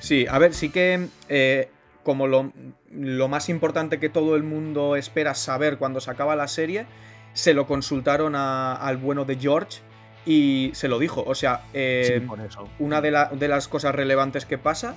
Sí, 0.00 0.26
a 0.28 0.38
ver, 0.38 0.54
sí 0.54 0.68
que 0.70 1.08
eh, 1.28 1.70
como 2.02 2.26
lo, 2.26 2.52
lo 2.92 3.28
más 3.28 3.48
importante 3.48 3.98
que 3.98 4.08
todo 4.08 4.36
el 4.36 4.42
mundo 4.42 4.96
espera 4.96 5.34
saber 5.34 5.78
cuando 5.78 6.00
se 6.00 6.10
acaba 6.10 6.36
la 6.36 6.48
serie, 6.48 6.86
se 7.32 7.54
lo 7.54 7.66
consultaron 7.66 8.34
a- 8.34 8.74
al 8.74 8.96
bueno 8.96 9.24
de 9.24 9.36
George 9.36 9.80
y 10.26 10.70
se 10.74 10.88
lo 10.88 10.98
dijo. 10.98 11.24
O 11.26 11.34
sea, 11.34 11.62
eh, 11.74 12.18
sí, 12.20 12.26
por 12.26 12.40
eso. 12.40 12.68
una 12.78 13.00
de, 13.00 13.10
la- 13.10 13.26
de 13.32 13.48
las 13.48 13.68
cosas 13.68 13.94
relevantes 13.94 14.44
que 14.46 14.58
pasa 14.58 14.94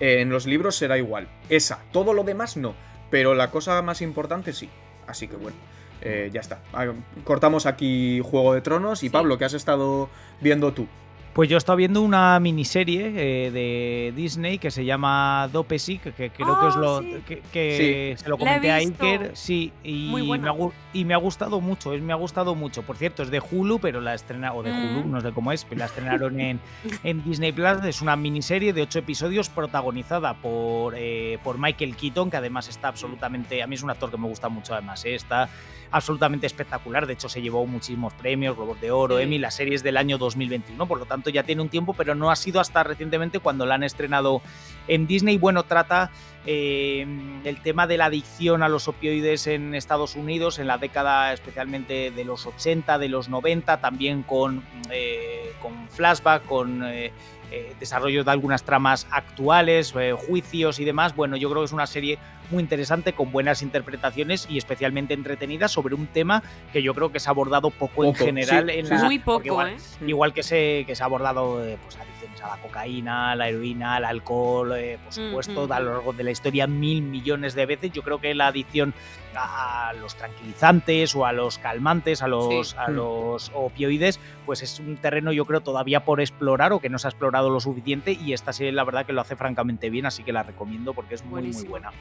eh, 0.00 0.20
en 0.20 0.30
los 0.30 0.46
libros 0.46 0.76
será 0.76 0.98
igual. 0.98 1.28
Esa, 1.48 1.80
todo 1.92 2.12
lo 2.14 2.24
demás 2.24 2.56
no, 2.56 2.74
pero 3.10 3.34
la 3.34 3.50
cosa 3.50 3.80
más 3.82 4.02
importante 4.02 4.52
sí. 4.52 4.68
Así 5.06 5.28
que 5.28 5.36
bueno. 5.36 5.56
eh, 6.00 6.30
ya 6.32 6.40
está. 6.40 6.58
Ah, 6.72 6.86
Cortamos 7.24 7.66
aquí 7.66 8.20
Juego 8.24 8.54
de 8.54 8.60
Tronos 8.60 9.02
y 9.02 9.06
Sí. 9.06 9.10
Pablo, 9.10 9.38
¿qué 9.38 9.44
has 9.44 9.54
estado 9.54 10.08
viendo 10.40 10.72
tú? 10.72 10.86
Pues 11.32 11.48
yo 11.48 11.56
he 11.56 11.58
estado 11.58 11.76
viendo 11.76 12.02
una 12.02 12.38
miniserie 12.40 13.06
eh, 13.46 13.50
de 13.50 14.12
Disney 14.14 14.58
que 14.58 14.70
se 14.70 14.84
llama 14.84 15.48
Dopesic, 15.50 16.02
que 16.14 16.28
creo 16.28 16.60
que 16.60 16.66
Ah, 16.66 16.68
es 16.68 16.76
lo 16.76 17.00
sí. 17.00 17.16
que, 17.26 17.42
que 17.50 18.16
se 18.18 18.28
lo 18.28 18.36
comenté 18.36 18.70
a. 18.70 18.74
Iker, 18.76 19.30
sí, 19.34 19.72
y 19.82 20.08
Muy 20.10 20.38
me, 20.38 20.46
ha, 20.50 20.54
y 20.92 21.06
me 21.06 21.14
ha 21.14 21.16
gustado 21.16 21.62
mucho, 21.62 21.94
es, 21.94 22.02
me 22.02 22.12
ha 22.12 22.16
gustado 22.16 22.54
mucho. 22.54 22.82
Por 22.82 22.98
cierto, 22.98 23.22
es 23.22 23.30
de 23.30 23.40
Hulu, 23.40 23.78
pero 23.78 24.02
la 24.02 24.12
estrena 24.12 24.52
o 24.52 24.62
de 24.62 24.72
Hulu, 24.72 25.04
Mm. 25.06 25.10
no 25.10 25.20
sé 25.22 25.32
cómo 25.32 25.52
es, 25.52 25.64
pero 25.64 25.78
la 25.78 25.86
estrenaron 25.86 26.38
en, 26.38 26.60
en 27.02 27.24
Disney 27.24 27.52
Plus. 27.52 27.82
Es 27.86 28.02
una 28.02 28.14
miniserie 28.14 28.74
de 28.74 28.82
ocho 28.82 28.98
episodios 28.98 29.48
protagonizada 29.48 30.34
por, 30.34 30.94
eh, 30.98 31.38
por 31.42 31.56
Michael 31.58 31.96
Keaton, 31.96 32.30
que 32.30 32.36
además 32.36 32.68
está 32.68 32.88
absolutamente, 32.88 33.62
a 33.62 33.66
mí 33.66 33.74
es 33.76 33.82
un 33.82 33.88
actor 33.88 34.10
que 34.10 34.18
me 34.18 34.28
gusta 34.28 34.50
mucho, 34.50 34.74
además, 34.74 35.02
eh, 35.06 35.14
está 35.14 35.48
absolutamente 35.92 36.46
espectacular. 36.46 37.06
De 37.06 37.12
hecho, 37.14 37.28
se 37.28 37.40
llevó 37.42 37.66
muchísimos 37.66 38.12
premios, 38.14 38.54
Globos 38.56 38.80
de 38.80 38.90
Oro, 38.90 39.16
Sí. 39.18 39.24
Emmy, 39.24 39.38
la 39.38 39.50
serie 39.50 39.74
es 39.74 39.82
del 39.82 39.96
año 39.98 40.16
2021, 40.18 40.86
por 40.86 40.98
lo 40.98 41.04
tanto 41.06 41.21
ya 41.30 41.42
tiene 41.42 41.62
un 41.62 41.68
tiempo, 41.68 41.94
pero 41.94 42.14
no 42.14 42.30
ha 42.30 42.36
sido 42.36 42.60
hasta 42.60 42.82
recientemente 42.82 43.38
cuando 43.38 43.66
la 43.66 43.74
han 43.74 43.82
estrenado 43.82 44.42
en 44.88 45.06
Disney. 45.06 45.38
Bueno, 45.38 45.64
trata 45.64 46.10
eh, 46.46 47.06
el 47.44 47.60
tema 47.62 47.86
de 47.86 47.98
la 47.98 48.06
adicción 48.06 48.62
a 48.62 48.68
los 48.68 48.88
opioides 48.88 49.46
en 49.46 49.74
Estados 49.74 50.16
Unidos 50.16 50.58
en 50.58 50.66
la 50.66 50.78
década 50.78 51.32
especialmente 51.32 52.10
de 52.10 52.24
los 52.24 52.46
80, 52.46 52.98
de 52.98 53.08
los 53.08 53.28
90, 53.28 53.80
también 53.80 54.22
con, 54.22 54.64
eh, 54.90 55.52
con 55.60 55.88
flashback, 55.88 56.44
con... 56.46 56.84
eh, 56.84 57.12
eh, 57.54 57.74
desarrollo 57.78 58.24
de 58.24 58.30
algunas 58.30 58.62
tramas 58.62 59.06
actuales, 59.10 59.92
eh, 60.00 60.12
juicios 60.12 60.80
y 60.80 60.86
demás. 60.86 61.14
Bueno, 61.14 61.36
yo 61.36 61.50
creo 61.50 61.60
que 61.60 61.66
es 61.66 61.72
una 61.72 61.86
serie 61.86 62.18
muy 62.50 62.62
interesante 62.62 63.12
con 63.12 63.30
buenas 63.30 63.60
interpretaciones 63.60 64.46
y 64.48 64.56
especialmente 64.56 65.12
entretenida 65.12 65.68
sobre 65.68 65.94
un 65.94 66.06
tema 66.06 66.42
que 66.72 66.82
yo 66.82 66.94
creo 66.94 67.12
que 67.12 67.20
se 67.20 67.28
ha 67.28 67.32
abordado 67.32 67.68
poco, 67.68 68.06
en 68.06 68.14
general. 68.14 68.70
sí, 68.70 68.78
en 68.78 68.86
sí, 68.86 68.94
la-. 68.94 69.04
Muy 69.04 69.18
poco, 69.18 69.44
igual, 69.44 69.68
¿eh? 69.68 69.76
Igual 70.06 70.32
que 70.32 70.42
se, 70.42 70.84
que 70.86 70.96
se 70.96 71.02
ha 71.02 71.06
abordado 71.06 71.62
eh, 71.62 71.76
pues, 71.82 71.98
adicciones 71.98 72.40
a 72.42 72.56
la 72.56 72.62
cocaína, 72.62 73.32
a 73.32 73.36
la 73.36 73.50
heroína, 73.50 73.96
al 73.96 74.06
alcohol, 74.06 74.72
eh, 74.74 74.98
por 75.04 75.12
supuesto, 75.12 75.70
a 75.70 75.80
lo 75.80 75.92
largo 75.92 76.14
de 76.14 76.24
la 76.24 76.30
historia 76.32 76.66
mil 76.66 77.02
millones 77.02 77.54
de 77.54 77.66
veces. 77.66 77.92
Yo 77.92 78.02
creo 78.02 78.20
que 78.20 78.34
la 78.34 78.48
adicción 78.48 78.94
a, 79.34 79.92
los 80.00 80.14
tranquilizantes 80.16 81.14
o 81.14 81.24
a 81.24 81.32
los 81.32 81.58
calmantes, 81.58 82.22
a 82.22 82.28
los, 82.28 82.70
Sí. 82.70 82.76
a 82.78 82.88
Mm. 82.88 82.94
los 82.96 83.50
opioides, 83.54 84.20
pues 84.44 84.62
es 84.62 84.78
un 84.80 84.96
terreno 84.96 85.32
yo 85.32 85.44
creo 85.46 85.60
todavía 85.60 86.04
por 86.04 86.20
explorar 86.20 86.72
o 86.72 86.80
que 86.80 86.88
no 86.90 86.98
se 86.98 87.06
ha 87.06 87.10
explorado 87.10 87.48
lo 87.48 87.60
suficiente 87.60 88.12
y 88.12 88.32
esta 88.32 88.52
serie 88.52 88.72
la 88.72 88.84
verdad 88.84 89.06
que 89.06 89.12
lo 89.12 89.20
hace 89.20 89.36
francamente 89.36 89.88
bien, 89.90 90.04
así 90.06 90.22
que 90.22 90.32
la 90.32 90.42
recomiendo 90.42 90.92
porque 90.94 91.14
es 91.14 91.24
muy 91.24 91.42
muy 91.42 91.64
buena. 91.64 91.92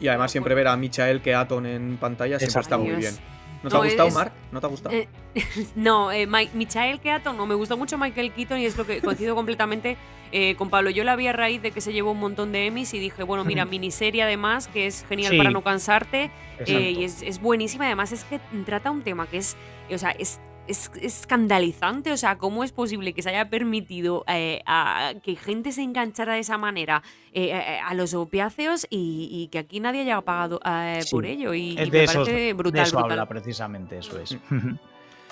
Y 0.00 0.08
además 0.08 0.30
siempre 0.32 0.54
ver 0.54 0.68
a 0.68 0.76
Michael 0.76 1.20
Keaton 1.20 1.66
en 1.66 1.96
pantalla 1.98 2.38
siempre 2.38 2.60
Exacto. 2.60 2.76
está 2.76 2.78
muy 2.78 2.94
bien. 2.96 3.14
¿No 3.62 3.70
te 3.70 3.76
ha 3.76 3.80
gustado, 3.80 4.08
es- 4.08 4.14
Mark? 4.14 4.32
¿No 4.52 4.60
te 4.60 4.66
ha 4.66 4.68
gustado? 4.70 4.94
Eh, 4.94 5.08
no, 5.74 6.12
eh, 6.12 6.26
Mi- 6.26 6.50
Michael 6.54 7.00
Keaton 7.00 7.36
no, 7.36 7.46
me 7.46 7.54
gustó 7.54 7.76
mucho 7.76 7.98
Michael 7.98 8.32
Keaton 8.32 8.58
y 8.58 8.66
es 8.66 8.76
lo 8.76 8.86
que 8.86 9.00
coincido 9.00 9.34
completamente 9.34 9.96
eh, 10.32 10.54
con 10.56 10.70
Pablo. 10.70 10.90
Yo 10.90 11.04
la 11.04 11.14
vi 11.16 11.26
a 11.28 11.32
raíz 11.32 11.62
de 11.62 11.70
que 11.70 11.80
se 11.80 11.92
llevó 11.92 12.10
un 12.12 12.18
montón 12.20 12.52
de 12.52 12.66
Emmys 12.66 12.92
y 12.94 12.98
dije, 12.98 13.22
bueno, 13.22 13.44
mira, 13.44 13.64
miniserie 13.64 14.22
además, 14.22 14.68
que 14.68 14.86
es 14.86 15.04
genial 15.08 15.32
Sí. 15.32 15.38
para 15.38 15.50
no 15.50 15.62
cansarte 15.62 16.30
eh, 16.66 16.94
y 16.96 17.04
es, 17.04 17.22
es 17.22 17.40
buenísima. 17.40 17.86
Además 17.86 18.12
es 18.12 18.24
que 18.24 18.40
trata 18.64 18.90
un 18.90 19.02
tema 19.02 19.26
que 19.26 19.38
es, 19.38 19.56
o 19.92 19.98
sea, 19.98 20.10
es 20.10 20.40
es 20.68 20.90
escandalizante. 21.00 22.12
O 22.12 22.16
sea, 22.16 22.38
¿cómo 22.38 22.64
es 22.64 22.72
posible 22.72 23.12
que 23.12 23.22
se 23.22 23.30
haya 23.30 23.48
permitido 23.50 24.24
eh, 24.28 24.62
a 24.66 25.12
que 25.22 25.36
gente 25.36 25.72
se 25.72 25.82
enganchara 25.82 26.34
de 26.34 26.40
esa 26.40 26.58
manera 26.58 27.02
eh, 27.32 27.50
eh, 27.52 27.78
a 27.84 27.94
los 27.94 28.14
opiáceos 28.14 28.86
y, 28.90 29.28
y 29.30 29.48
que 29.48 29.58
aquí 29.58 29.80
nadie 29.80 30.02
haya 30.02 30.20
pagado 30.20 30.60
eh, 30.64 31.00
Sí. 31.02 31.10
por 31.14 31.26
ello? 31.26 31.54
Y, 31.54 31.76
Es 31.78 31.88
y 31.88 31.90
de 31.90 31.98
me 31.98 32.04
eso, 32.04 32.24
parece 32.24 32.52
brutal, 32.54 32.72
de 32.72 32.82
eso 32.88 32.96
brutal. 32.96 33.12
habla 33.12 33.26
precisamente, 33.28 33.98
eso 33.98 34.18
es. 34.18 34.36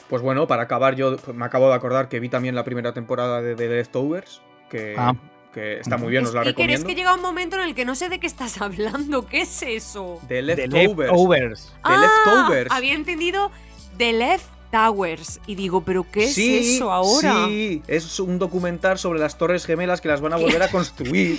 Pues 0.09 0.21
bueno, 0.23 0.47
para 0.47 0.65
acabar, 0.65 0.97
yo 0.97 1.17
me 1.33 1.45
acabo 1.47 1.69
de 1.69 1.75
acordar 1.75 2.09
que 2.09 2.21
vi 2.21 2.29
también 2.29 2.55
la 2.55 2.63
primera 2.65 2.93
temporada 2.93 3.41
de 3.41 3.55
The 3.57 3.69
Leftovers, 3.69 4.43
que, 4.69 4.95
Ah. 4.99 5.15
que 5.53 5.81
está 5.81 5.97
muy 5.97 6.11
bien, 6.11 6.25
os 6.27 6.35
la 6.35 6.43
es 6.43 6.49
recomiendo. 6.49 6.87
que 6.87 6.95
llega 6.95 7.15
un 7.15 7.23
momento 7.23 7.57
en 7.57 7.63
el 7.63 7.75
que 7.75 7.85
no 7.87 7.95
sé 7.95 8.09
de 8.11 8.21
qué 8.21 8.27
estás 8.27 8.61
hablando. 8.61 9.27
¿Qué 9.27 9.41
es 9.43 9.63
eso? 9.63 10.21
The 10.29 10.43
The 10.43 10.43
Leftovers. 10.43 10.99
Leftovers. 11.11 11.67
The 11.67 11.79
ah, 11.85 12.01
Leftovers. 12.27 12.71
había 12.71 12.93
entendido 12.93 13.51
The 13.97 14.13
Left 14.13 14.47
Towers. 14.75 15.41
Y 15.47 15.55
digo, 15.55 15.83
¿pero 15.83 16.05
qué 16.11 16.27
sí, 16.27 16.57
es 16.59 16.67
eso 16.77 16.91
ahora? 16.93 17.47
Sí, 17.47 17.81
es 17.87 18.19
un 18.19 18.41
documental 18.41 18.99
sobre 18.99 19.21
las 19.21 19.39
Torres 19.39 19.65
Gemelas 19.67 20.01
que 20.01 20.09
las 20.09 20.21
van 20.21 20.33
a 20.33 20.37
volver 20.37 20.63
a 20.65 20.69
construir. 20.69 21.39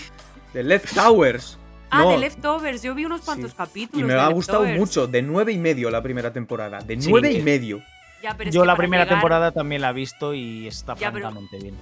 The 0.54 0.64
Left 0.64 0.94
Towers. 0.96 1.58
Ah, 1.90 2.00
No, 2.04 2.12
The 2.12 2.18
Leftovers. 2.18 2.82
Yo 2.82 2.96
vi 2.96 3.04
unos 3.06 3.22
cuantos 3.22 3.52
Sí. 3.52 3.58
capítulos. 3.58 4.02
Y 4.02 4.08
me 4.08 4.14
de 4.14 4.20
ha 4.22 4.28
gustado 4.30 4.60
Leftovers. 4.64 4.80
mucho, 4.80 5.08
de 5.08 5.22
nueve 5.22 5.52
y 5.52 5.58
medio 5.58 5.90
la 5.92 6.02
primera 6.02 6.32
temporada. 6.32 6.80
De 6.80 7.00
Sí. 7.02 7.10
nueve 7.12 7.32
y 7.34 7.42
medio. 7.42 7.82
Ya, 8.24 8.36
pero 8.38 8.50
es 8.50 8.56
Yo 8.56 8.64
la 8.66 8.76
primera 8.78 9.04
llegar- 9.04 9.18
temporada 9.20 9.52
también 9.52 9.82
la 9.82 9.90
he 9.90 9.94
visto 9.94 10.34
y 10.34 10.68
está 10.68 10.96
Ya, 10.96 11.12
pero- 11.12 11.26
francamente 11.26 11.58
bien. 11.62 11.76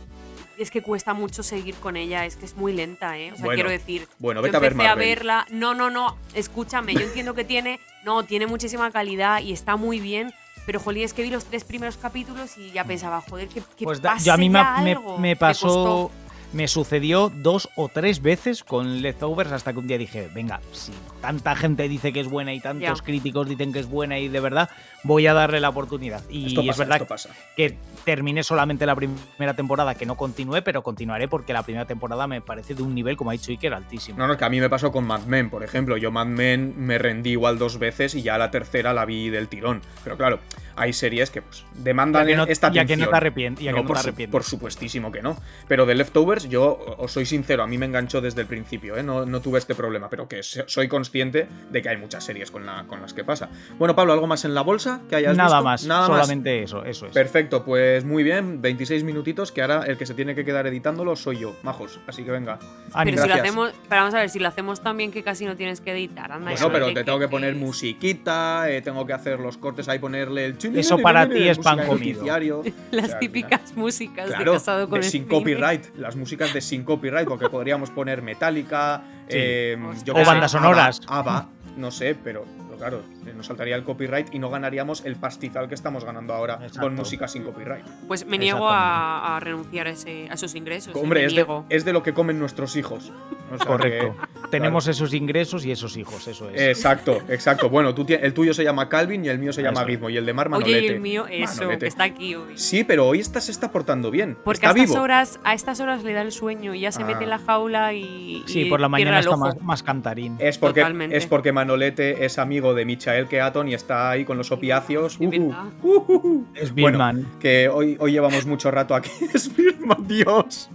Es 0.57 0.69
que 0.71 0.81
cuesta 0.81 1.13
mucho 1.13 1.41
seguir 1.41 1.73
con 1.75 1.95
ella, 1.97 2.25
es 2.25 2.35
que 2.35 2.45
es 2.45 2.55
muy 2.55 2.73
lenta, 2.73 3.17
¿eh? 3.17 3.31
O 3.31 3.35
sea, 3.35 3.45
Bueno, 3.45 3.55
quiero 3.55 3.69
decir. 3.69 4.07
bueno, 4.19 4.39
yo 4.41 4.43
vete 4.43 4.57
a 4.57 4.59
ver 4.59 4.81
a 4.81 4.95
verla. 4.95 5.47
No, 5.49 5.73
no, 5.73 5.89
no. 5.89 6.17
Escúchame, 6.35 6.93
yo 6.93 7.01
entiendo 7.01 7.33
que 7.33 7.43
tiene. 7.43 7.79
No, 8.03 8.23
tiene 8.23 8.45
muchísima 8.47 8.91
calidad 8.91 9.39
y 9.41 9.51
está 9.53 9.77
muy 9.77 9.99
bien. 9.99 10.33
Pero, 10.65 10.79
jolín, 10.79 11.03
es 11.03 11.13
que 11.13 11.23
vi 11.23 11.29
los 11.29 11.45
tres 11.45 11.63
primeros 11.63 11.97
capítulos 11.97 12.57
y 12.57 12.71
ya 12.71 12.83
pensaba, 12.85 13.21
joder, 13.21 13.47
que, 13.49 13.61
que 13.75 13.83
Pues 13.85 14.01
da- 14.01 14.13
pase 14.13 14.25
yo 14.25 14.33
a 14.33 14.37
mí 14.37 14.49
me, 14.49 14.59
ya 14.59 14.77
me- 14.81 14.91
algo. 14.93 15.17
me 15.17 15.35
pasó, 15.35 16.09
me 16.53 16.67
sucedió 16.67 17.29
dos 17.29 17.67
o 17.75 17.89
tres 17.89 18.21
veces 18.21 18.63
con 18.63 19.01
Leftovers 19.01 19.51
hasta 19.51 19.73
que 19.73 19.79
un 19.79 19.87
día 19.87 19.97
dije, 19.97 20.29
venga, 20.33 20.61
si 20.71 20.91
tanta 21.23 21.55
gente 21.55 21.87
dice 21.87 22.11
que 22.11 22.19
es 22.19 22.27
buena 22.27 22.53
y 22.53 22.59
tantos 22.59 22.99
Ya. 22.99 23.03
críticos 23.05 23.47
dicen 23.47 23.71
que 23.71 23.79
es 23.79 23.87
buena 23.87 24.19
y 24.19 24.27
de 24.27 24.41
verdad 24.41 24.69
voy 25.03 25.25
a 25.25 25.33
darle 25.33 25.61
la 25.61 25.69
oportunidad. 25.69 26.21
Y 26.29 26.47
Esto 26.47 26.61
es 26.61 26.77
verdad 26.77 26.97
esto 26.97 27.07
pasa. 27.07 27.29
que 27.55 27.77
terminé 28.03 28.43
solamente 28.43 28.85
la 28.85 28.93
primera 28.93 29.53
temporada, 29.55 29.95
que 29.95 30.05
no 30.05 30.17
continué, 30.17 30.61
pero 30.61 30.83
continuaré 30.83 31.29
porque 31.29 31.53
la 31.53 31.63
primera 31.63 31.85
temporada 31.85 32.27
me 32.27 32.41
parece 32.41 32.75
de 32.75 32.83
un 32.83 32.93
nivel, 32.93 33.15
como 33.15 33.29
ha 33.29 33.33
dicho 33.33 33.51
Iker, 33.51 33.73
altísimo. 33.73 34.17
No, 34.19 34.27
no, 34.27 34.35
que 34.35 34.43
a 34.43 34.49
mí 34.49 34.59
me 34.59 34.69
pasó 34.69 34.91
con 34.91 35.05
Mad 35.05 35.21
Men, 35.21 35.49
por 35.49 35.63
ejemplo. 35.63 35.95
Yo 35.95 36.11
Mad 36.11 36.25
Men 36.27 36.73
me 36.75 36.97
rendí 36.97 37.29
igual 37.31 37.57
dos 37.57 37.79
veces 37.79 38.15
y 38.15 38.21
ya 38.21 38.37
la 38.37 38.51
tercera 38.51 38.91
la 38.93 39.05
vi 39.05 39.29
del 39.29 39.47
tirón. 39.47 39.81
Pero 40.03 40.17
claro, 40.17 40.39
hay 40.75 40.91
series 40.91 41.29
que 41.29 41.41
pues 41.41 41.63
demandan 41.75 42.23
Ya 42.23 42.27
que 42.31 42.35
no- 42.35 42.43
esta 42.47 42.67
ya 42.71 42.81
atención. 42.81 42.99
que 42.99 43.05
no 43.05 43.11
te 43.17 43.25
arrepien- 43.25 43.55
ya 43.59 43.71
que 43.71 43.79
no 43.81 43.87
por, 43.87 43.97
su- 43.97 44.07
arrepientes. 44.09 44.31
por 44.31 44.43
supuestísimo 44.43 45.09
que 45.09 45.21
no. 45.21 45.37
Pero 45.69 45.85
de 45.85 45.95
Leftovers, 45.95 46.49
yo 46.49 46.77
os 46.97 47.13
soy 47.13 47.25
sincero, 47.25 47.63
a 47.63 47.67
mí 47.67 47.77
me 47.77 47.85
enganchó 47.85 48.19
desde 48.19 48.41
el 48.41 48.47
principio, 48.47 48.97
¿eh? 48.97 49.03
no, 49.03 49.25
no 49.25 49.39
tuve 49.39 49.59
este 49.59 49.73
problema, 49.73 50.09
pero 50.09 50.27
que 50.27 50.43
so- 50.43 50.63
soy 50.67 50.89
consciente 50.89 51.12
de 51.13 51.81
que 51.81 51.89
hay 51.89 51.97
muchas 51.97 52.23
series 52.23 52.49
con, 52.49 52.65
la, 52.65 52.85
con 52.87 52.99
las 52.99 53.13
que 53.13 53.23
pasa. 53.23 53.47
Bueno, 53.77 53.95
Pablo, 53.95 54.13
¿algo 54.13 54.25
más 54.25 54.45
en 54.45 54.55
la 54.55 54.61
bolsa 54.61 55.01
que 55.07 55.15
hayas 55.15 55.37
Nada 55.37 55.57
visto? 55.57 55.63
más, 55.63 55.85
Nada 55.85 56.07
más. 56.09 56.21
solamente 56.21 56.63
eso, 56.63 56.83
eso 56.83 57.05
es. 57.05 57.13
Perfecto, 57.13 57.63
pues 57.63 58.03
muy 58.03 58.23
bien, 58.23 58.61
26 58.63 59.03
minutitos, 59.03 59.51
que 59.51 59.61
ahora 59.61 59.83
el 59.85 59.95
que 59.97 60.07
se 60.07 60.15
tiene 60.15 60.33
que 60.33 60.43
quedar 60.43 60.65
editándolo 60.65 61.15
soy 61.15 61.37
yo, 61.39 61.55
majos. 61.61 61.99
Así 62.07 62.23
que 62.23 62.31
venga. 62.31 62.57
Pero 63.03 63.21
si 63.21 63.27
lo 63.27 63.35
hacemos. 63.35 63.71
Pero 63.87 64.01
vamos 64.01 64.15
a 64.15 64.19
ver, 64.21 64.29
si 64.31 64.39
lo 64.39 64.47
hacemos 64.47 64.81
también 64.81 65.11
que 65.11 65.21
casi 65.23 65.45
no 65.45 65.55
tienes 65.55 65.81
que 65.81 65.91
editar. 65.91 66.31
Anda, 66.31 66.49
Pues 66.49 66.61
no, 66.61 66.71
pero 66.71 66.87
¿qué- 66.87 66.93
te 66.95 67.03
tengo 67.03 67.19
que 67.19 67.27
poner 67.27 67.53
musiquita, 67.55 68.69
eh, 68.71 68.81
tengo 68.81 69.05
que 69.05 69.13
hacer 69.13 69.39
los 69.39 69.57
cortes 69.57 69.87
ahí, 69.89 69.99
ponerle 69.99 70.45
el 70.45 70.57
chin- 70.57 70.75
Eso 70.77 70.97
para 70.97 71.29
ti 71.29 71.47
es 71.47 71.59
pan 71.59 71.85
comido. 71.85 72.17
noticiario. 72.21 72.59
O 72.63 72.63
sea, 72.63 72.73
Las 72.91 73.19
típicas 73.19 73.75
músicas 73.75 74.27
Claro, 74.27 74.51
de 74.53 74.57
casado 74.57 74.89
con 74.89 74.99
de 74.99 75.05
el 75.05 75.11
sin 75.11 75.23
cine. 75.23 75.33
copyright, 75.35 75.95
las 75.97 76.15
músicas 76.15 76.53
de 76.53 76.61
sin 76.61 76.83
copyright, 76.83 77.27
porque 77.27 77.49
podríamos 77.49 77.89
poner 77.91 78.21
Metallica, 78.21 79.03
Sí. 79.29 79.37
eh, 79.37 79.77
yo 80.05 80.13
O 80.13 80.25
bandas 80.25 80.51
sonoras. 80.51 81.01
ABBA, 81.07 81.47
no 81.77 81.91
sé, 81.91 82.15
pero, 82.15 82.45
pero 82.67 82.77
claro, 82.77 83.03
nos 83.33 83.45
saltaría 83.47 83.75
el 83.75 83.83
copyright 83.83 84.33
y 84.33 84.39
no 84.39 84.49
ganaríamos 84.49 85.05
el 85.05 85.15
pastizal 85.15 85.67
que 85.69 85.75
estamos 85.75 86.03
ganando 86.03 86.33
ahora 86.33 86.55
Exacto. 86.55 86.81
con 86.81 86.95
música 86.95 87.27
sin 87.27 87.43
copyright. 87.43 87.85
Pues 88.07 88.25
me 88.25 88.37
niego 88.37 88.67
a, 88.67 89.37
a 89.37 89.39
renunciar 89.39 89.87
a, 89.87 89.91
ese- 89.91 90.27
a 90.29 90.33
esos 90.33 90.55
ingresos. 90.55 90.95
Hombre, 90.95 91.21
me 91.21 91.25
es 91.27 91.31
de, 91.31 91.35
niego. 91.37 91.65
es 91.69 91.85
de 91.85 91.93
lo 91.93 92.03
que 92.03 92.13
comen 92.13 92.39
nuestros 92.39 92.75
hijos. 92.75 93.11
O 93.51 93.57
sea 93.57 93.65
Correcto. 93.67 94.15
que- 94.19 94.33
Tenemos 94.49 94.87
esos 94.87 95.13
ingresos 95.13 95.65
y 95.65 95.71
esos 95.71 95.95
hijos, 95.97 96.27
eso 96.27 96.49
es. 96.49 96.61
exacto, 96.61 97.17
exacto. 97.29 97.69
Bueno, 97.69 97.93
tú 97.95 98.05
el 98.09 98.33
tuyo 98.33 98.53
se 98.53 98.63
llama 98.63 98.87
Calvin 98.89 99.25
y 99.25 99.29
el 99.29 99.39
mío 99.39 99.51
se 99.53 99.61
llama 99.63 99.81
Eso. 99.81 99.89
Gizmo 99.89 100.09
y 100.09 100.17
el 100.17 100.25
de 100.25 100.33
Mar 100.33 100.47
Oye, 100.47 100.55
y 100.57 100.59
Manolete. 100.73 100.87
el 100.93 100.99
mío, 100.99 101.25
eso, 101.29 101.55
Manolete. 101.61 101.87
está 101.87 102.03
aquí 102.03 102.35
hoy. 102.35 102.57
Sí, 102.57 102.83
pero 102.83 103.07
hoy 103.07 103.19
esta 103.19 103.41
se 103.41 103.51
está 103.51 103.71
portando 103.71 104.11
bien. 104.11 104.37
Porque 104.43 104.57
está 104.57 104.67
a 104.69 104.71
estas, 104.71 104.89
vivo. 104.91 105.01
horas, 105.01 105.39
a 105.43 105.53
estas 105.53 105.79
horas 105.79 106.03
le 106.03 106.13
da 106.13 106.21
el 106.21 106.31
sueño 106.31 106.73
y 106.75 106.81
ya 106.81 106.91
se 106.91 107.01
Ah. 107.01 107.05
mete 107.05 107.23
en 107.23 107.29
la 107.31 107.39
jaula 107.39 107.93
y. 107.93 108.43
Sí, 108.47 108.61
y 108.61 108.69
por 108.69 108.79
la 108.79 108.89
mañana 108.89 109.19
está 109.19 109.35
más, 109.37 109.59
más 109.61 109.81
cantarín. 109.83 110.35
Es 110.39 110.57
porque, 110.59 110.81
Totalmente. 110.81 111.17
es 111.17 111.25
porque 111.25 111.51
Manolete 111.51 112.25
es 112.25 112.37
amigo 112.37 112.73
de 112.75 112.85
Michael 113.13 113.27
Keaton 113.27 113.67
y 113.69 113.73
está 113.73 114.09
ahí 114.09 114.25
con 114.25 114.37
los 114.37 114.51
opiáceos. 114.51 115.17
Verdad. 115.19 115.65
ujujú. 115.81 116.47
Es 116.55 116.71
Bueno, 116.73 116.97
Bitman. 116.97 117.27
que 117.39 117.69
hoy, 117.69 117.95
hoy 117.99 118.11
llevamos 118.11 118.45
mucho 118.45 118.71
rato 118.71 118.95
aquí. 118.95 119.11
Es 119.33 119.55
Birman, 119.55 120.07
Dios. 120.07 120.69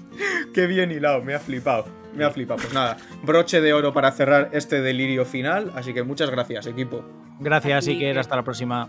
Qué 0.55 0.67
bien 0.67 0.91
hilado, 0.91 1.23
me 1.23 1.35
ha 1.35 1.39
flipado. 1.41 1.87
Me 2.15 2.25
ha 2.25 2.31
flipado. 2.31 2.61
Pues 2.61 2.73
nada, 2.73 2.97
broche 3.23 3.61
de 3.61 3.73
oro 3.73 3.93
para 3.93 4.11
cerrar 4.13 4.51
este 4.53 4.81
delirio 4.81 5.25
final. 5.25 5.73
Así 5.75 5.93
que 5.95 6.03
muchas 6.03 6.31
gracias, 6.31 6.67
equipo. 6.67 7.05
Gracias, 7.41 7.87
Iker. 7.89 8.15
que- 8.15 8.21
Hasta 8.21 8.37
la 8.37 8.43
próxima. 8.43 8.89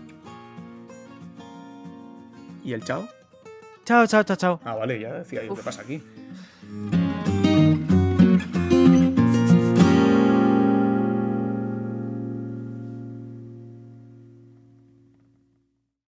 ¿Y 2.64 2.72
el 2.72 2.82
chao? 2.84 3.08
Chao, 3.84 4.06
chao, 4.06 4.22
chao, 4.24 4.36
chao. 4.36 4.60
Ah, 4.64 4.74
vale, 4.74 5.00
ya 5.00 5.12
decía 5.14 5.44
yo, 5.44 5.54
¿qué 5.54 5.62
pasa 5.62 5.82
aquí? 5.82 6.02